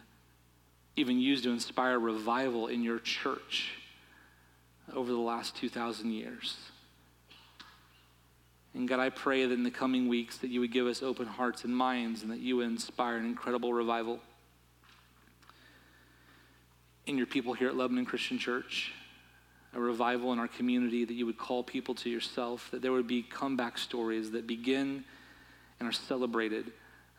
even 0.98 1.20
used 1.20 1.46
to 1.46 1.52
inspire 1.52 1.98
revival 2.00 2.68
in 2.68 2.84
your 2.84 3.00
church 3.00 3.76
over 4.94 5.12
the 5.12 5.18
last 5.18 5.56
2,000 5.56 6.12
years. 6.12 6.58
And 8.74 8.88
God, 8.88 9.00
I 9.00 9.10
pray 9.10 9.46
that 9.46 9.54
in 9.54 9.64
the 9.64 9.72
coming 9.72 10.08
weeks 10.08 10.38
that 10.38 10.50
you 10.50 10.60
would 10.60 10.72
give 10.72 10.86
us 10.86 11.02
open 11.02 11.28
hearts 11.28 11.64
and 11.64 11.76
minds 11.76 12.24
and 12.24 12.32
that 12.32 12.40
you 12.40 12.58
would 12.58 12.68
inspire 12.68 13.18
an 13.18 13.26
incredible 13.26 13.74
revival 13.74 14.20
in 17.06 17.18
your 17.18 17.26
people 17.26 17.54
here 17.54 17.70
at 17.70 17.78
Lebanon 17.78 18.06
Christian 18.06 18.38
Church 18.38 18.92
a 19.78 19.80
revival 19.80 20.34
in 20.34 20.40
our 20.40 20.48
community, 20.48 21.06
that 21.06 21.14
you 21.14 21.28
would 21.28 21.38
call 21.38 21.64
people 21.64 21.94
to 21.94 22.10
yourself, 22.10 22.70
that 22.72 22.82
there 22.82 22.92
would 22.92 23.08
be 23.08 23.22
comeback 23.22 23.78
stories 23.78 24.32
that 24.32 24.48
begin 24.48 25.06
and 25.80 25.88
are 25.88 25.94
celebrated 25.94 26.72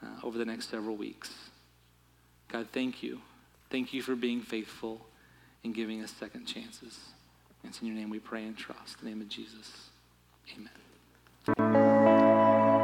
uh, 0.02 0.06
over 0.24 0.36
the 0.36 0.44
next 0.44 0.68
several 0.68 0.96
weeks. 0.96 1.32
God, 2.48 2.66
thank 2.72 3.02
you. 3.02 3.20
Thank 3.70 3.94
you 3.94 4.02
for 4.02 4.16
being 4.16 4.40
faithful 4.42 5.06
and 5.62 5.72
giving 5.72 6.02
us 6.02 6.10
second 6.10 6.46
chances. 6.46 6.98
And 7.62 7.70
it's 7.70 7.80
in 7.80 7.86
your 7.86 7.96
name 7.96 8.10
we 8.10 8.18
pray 8.18 8.44
and 8.44 8.56
trust. 8.56 8.98
In 9.00 9.04
the 9.04 9.10
name 9.10 9.20
of 9.20 9.28
Jesus. 9.28 9.90
Amen. 10.54 10.70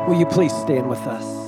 Will 0.06 0.18
you 0.18 0.26
please 0.26 0.52
stand 0.52 0.88
with 0.88 1.00
us? 1.00 1.43